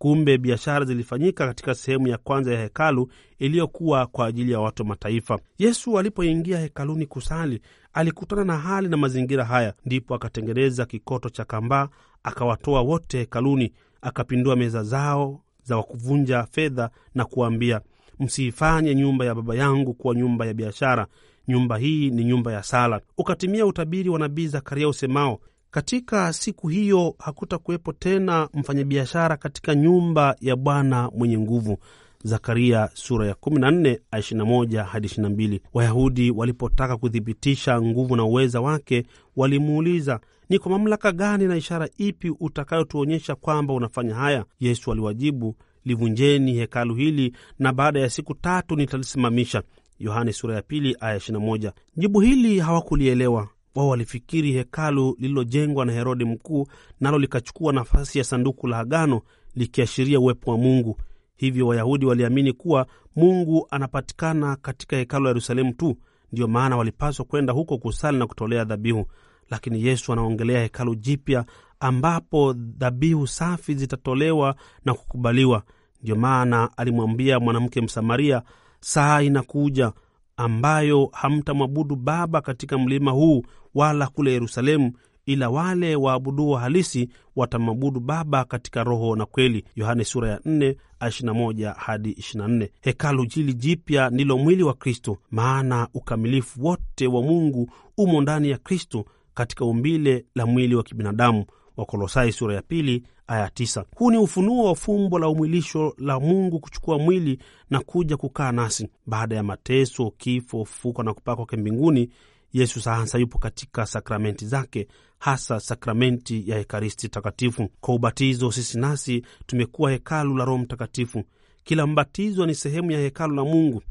Kumbe 0.02 0.38
biashara 0.38 0.84
zilifanyika 0.84 1.46
katika 1.46 1.74
sehemu 1.74 2.08
ya 2.08 2.18
kwanza 2.18 2.54
ya 2.54 2.60
hekalu 2.62 3.10
iliyokuwa 3.38 4.06
kwa 4.06 4.26
ajili 4.26 4.52
ya 4.52 4.60
watu 4.60 4.82
wa 4.82 4.88
mataifa. 4.88 5.38
Yesu 5.58 5.98
alipoingia 5.98 6.58
hekaluni 6.58 7.06
kusali, 7.06 7.60
alikutana 7.92 8.44
na 8.44 8.58
hali 8.58 8.88
na 8.88 8.96
mazingira 8.96 9.44
haya, 9.44 9.74
ndipo 9.86 10.14
akatengeneza 10.14 10.86
kikoto 10.86 11.28
cha 11.30 11.44
kambaa, 11.44 11.88
akawatoa 12.22 12.80
wote 12.80 13.18
hekaluni, 13.18 13.72
akapindua 14.00 14.56
meza 14.56 14.82
zao 14.82 15.40
za 15.62 15.76
wakuvunja 15.76 16.44
fedha 16.52 16.90
na 17.14 17.24
kuwaambia, 17.24 17.80
msiifanye 18.20 18.94
nyumba 18.94 19.24
ya 19.24 19.34
Baba 19.34 19.54
yangu 19.54 19.94
kuwa 19.94 20.14
nyumba 20.14 20.46
ya 20.46 20.54
biashara, 20.54 21.06
nyumba 21.48 21.76
hii 21.78 22.10
ni 22.10 22.24
nyumba 22.24 22.52
ya 22.52 22.62
sala. 22.62 23.00
Ukatimia 23.18 23.66
utabiri 23.66 24.08
wa 24.10 24.18
nabii 24.18 24.46
Zakaria 24.46 24.88
usemao 24.88 25.40
katika 25.72 26.32
siku 26.32 26.68
hiyo 26.68 27.14
hakutakuwepo 27.18 27.92
tena 27.92 28.48
mfanyabiashara 28.54 29.36
katika 29.36 29.74
nyumba 29.74 30.36
ya 30.40 30.56
Bwana 30.56 31.10
mwenye 31.16 31.38
nguvu. 31.38 31.78
Zakaria 32.24 32.88
sura 32.94 33.26
ya 33.26 33.34
14 33.34 33.98
21 34.12 34.82
hadi 34.84 35.08
22. 35.08 35.60
Wayahudi 35.74 36.30
walipotaka 36.30 36.96
kuthibitisha 36.96 37.82
nguvu 37.82 38.16
na 38.16 38.24
uweza 38.24 38.60
wake, 38.60 39.04
walimuuliza 39.36 40.20
ni 40.48 40.58
kwa 40.58 40.70
mamlaka 40.70 41.12
gani 41.12 41.46
na 41.46 41.56
ishara 41.56 41.88
ipi 41.98 42.30
utakayotuonyesha 42.40 43.34
kwamba 43.34 43.74
unafanya 43.74 44.14
haya? 44.14 44.44
Yesu 44.60 44.92
aliwajibu, 44.92 45.56
livunjeni 45.84 46.52
hekalu 46.54 46.94
hili 46.94 47.36
na 47.58 47.72
baada 47.72 48.00
ya 48.00 48.10
siku 48.10 48.34
tatu 48.34 48.76
nitalisimamisha. 48.76 49.62
Yohane 49.98 50.32
sura 50.32 50.54
ya 50.54 50.62
pili 50.62 50.96
aya 51.00 51.16
21. 51.16 51.72
Jibu 51.96 52.20
hili 52.20 52.58
hawakulielewa. 52.60 53.48
Wao 53.74 53.88
walifikiri 53.88 54.52
hekalu 54.52 55.16
lililojengwa 55.18 55.84
na 55.84 55.92
Herode 55.92 56.24
Mkuu 56.24 56.66
nalo 57.00 57.18
likachukua 57.18 57.72
nafasi 57.72 58.18
ya 58.18 58.24
sanduku 58.24 58.66
la 58.66 58.78
agano 58.78 59.20
likiashiria 59.54 60.20
uwepo 60.20 60.50
wa 60.50 60.56
Mungu. 60.58 60.96
Hivyo 61.36 61.66
Wayahudi 61.66 62.06
waliamini 62.06 62.52
kuwa 62.52 62.86
Mungu 63.16 63.66
anapatikana 63.70 64.56
katika 64.56 64.96
hekalu 64.96 65.24
la 65.24 65.30
Yerusalemu 65.30 65.72
tu, 65.74 65.96
ndiyo 66.32 66.48
maana 66.48 66.76
walipaswa 66.76 67.24
kwenda 67.24 67.52
huko 67.52 67.78
kusali 67.78 68.18
na 68.18 68.26
kutolea 68.26 68.64
dhabihu. 68.64 69.06
Lakini 69.50 69.84
Yesu 69.84 70.12
anaongelea 70.12 70.62
hekalu 70.62 70.94
jipya 70.94 71.44
ambapo 71.80 72.52
dhabihu 72.52 73.26
safi 73.26 73.74
zitatolewa 73.74 74.54
na 74.84 74.94
kukubaliwa. 74.94 75.62
Ndiyo 76.02 76.16
maana 76.16 76.70
alimwambia 76.76 77.40
mwanamke 77.40 77.80
Msamaria, 77.80 78.42
saa 78.80 79.22
inakuja 79.22 79.92
ambayo 80.36 81.08
hamtamwabudu 81.12 81.96
Baba 81.96 82.40
katika 82.40 82.78
mlima 82.78 83.10
huu 83.10 83.42
wala 83.74 84.06
kule 84.06 84.32
Yerusalemu, 84.32 84.92
ila 85.26 85.50
wale 85.50 85.96
waabuduo 85.96 86.56
halisi 86.56 87.08
watamwabudu 87.36 88.00
Baba 88.00 88.44
katika 88.44 88.84
roho 88.84 89.16
na 89.16 89.26
kweli. 89.26 89.64
Yohane 89.76 90.04
sura 90.04 90.28
ya 90.30 90.36
4 90.38 90.74
21 91.00 91.74
hadi 91.74 92.10
24. 92.12 92.68
Hekalu 92.80 93.22
hili 93.22 93.54
jipya 93.54 94.10
ndilo 94.10 94.38
mwili 94.38 94.62
wa 94.62 94.74
Kristo, 94.74 95.18
maana 95.30 95.88
ukamilifu 95.94 96.64
wote 96.64 97.06
wa 97.06 97.22
Mungu 97.22 97.70
umo 97.98 98.20
ndani 98.20 98.50
ya 98.50 98.58
Kristo 98.58 99.04
katika 99.34 99.64
umbile 99.64 100.24
la 100.34 100.46
mwili 100.46 100.74
wa 100.74 100.82
kibinadamu. 100.82 101.44
Wakolosai 101.76 102.32
sura 102.32 102.54
ya 102.54 102.62
pili 102.62 103.02
aya 103.26 103.50
tisa. 103.50 103.84
Huu 103.96 104.10
ni 104.10 104.16
ufunuo 104.18 104.64
wa 104.64 104.74
fumbo 104.74 105.18
la 105.18 105.28
umwilisho 105.28 105.94
la 105.98 106.20
Mungu 106.20 106.60
kuchukua 106.60 106.98
mwili 106.98 107.38
na 107.70 107.80
kuja 107.80 108.16
kukaa 108.16 108.52
nasi 108.52 108.88
baada 109.06 109.36
ya 109.36 109.42
mateso, 109.42 110.10
kifo, 110.18 110.64
fuko 110.64 111.02
na 111.02 111.14
kupaa 111.14 111.36
kwake 111.36 111.56
mbinguni. 111.56 112.08
Yesu 112.52 112.80
sasa 112.80 113.18
yupo 113.18 113.38
katika 113.38 113.86
sakramenti 113.86 114.46
zake, 114.46 114.88
hasa 115.18 115.60
sakramenti 115.60 116.50
ya 116.50 116.58
Ekaristi 116.58 117.08
Takatifu. 117.08 117.68
Kwa 117.80 117.94
ubatizo, 117.94 118.52
sisi 118.52 118.78
nasi 118.78 119.22
tumekuwa 119.46 119.90
hekalu 119.90 120.36
la 120.36 120.44
Roho 120.44 120.58
Mtakatifu. 120.58 121.24
Kila 121.64 121.86
mbatizwa 121.86 122.46
ni 122.46 122.54
sehemu 122.54 122.90
ya 122.90 123.00
hekalu 123.00 123.34
la 123.34 123.44
Mungu. 123.44 123.82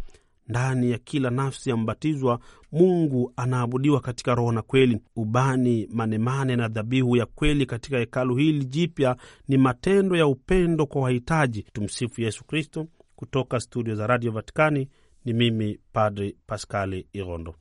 Ndani 0.47 0.91
ya 0.91 0.97
kila 0.97 1.30
nafsi 1.30 1.69
ya 1.69 1.78
mbatizwa 1.78 2.39
Mungu 2.71 3.34
anaabudiwa 3.36 4.00
katika 4.00 4.36
roho 4.36 4.52
na 4.52 4.62
kweli. 4.62 5.00
Ubani, 5.15 5.88
manemane 5.91 6.56
na 6.56 6.67
dhabihu 6.67 7.15
ya 7.15 7.26
kweli 7.26 7.65
katika 7.65 7.97
hekalu 7.97 8.36
hili 8.36 8.65
jipya 8.65 9.15
ni 9.47 9.58
matendo 9.58 10.15
ya 10.15 10.28
upendo 10.28 10.86
kwa 10.86 11.02
wahitaji. 11.02 11.65
Tumsifu 11.74 12.21
Yesu 12.21 12.43
Kristo. 12.43 12.88
Kutoka 13.15 13.60
studio 13.60 13.95
za 13.95 14.08
Radio 14.08 14.32
Vatikani 14.32 14.89
ni 15.26 15.34
mimi 15.34 15.80
Padri 15.93 16.36
Paskali 16.47 17.08
Irondo. 17.13 17.56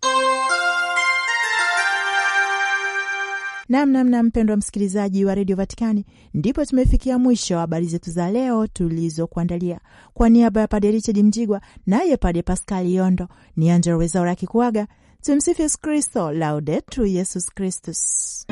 Namnamna 3.71 4.23
mpendwa 4.23 4.57
msikilizaji 4.57 5.25
wa 5.25 5.35
redio 5.35 5.57
Vatikani, 5.57 6.07
ndipo 6.35 6.65
tumefikia 6.65 7.19
mwisho 7.19 7.55
wa 7.55 7.61
habari 7.61 7.87
zetu 7.87 8.11
za 8.11 8.31
leo 8.31 8.67
tulizokuandalia. 8.67 9.81
Kwa 10.15 10.29
niaba 10.29 10.61
ya 10.61 10.69
Pade 10.69 10.91
Richard 10.91 11.19
Mjigwa 11.19 11.61
naye 11.87 12.17
Pade 12.17 12.43
Paskali 12.43 12.95
Yondo 12.95 13.29
ni 13.57 13.71
Angela 13.71 13.97
Wezaura 13.97 14.31
akikuaga. 14.31 14.87
Tumsifu 15.23 15.63
Yesu 15.63 15.79
Kristo, 15.81 16.33
Laudetur 16.33 17.07
Yesus 17.07 17.51
Kristus. 17.55 18.47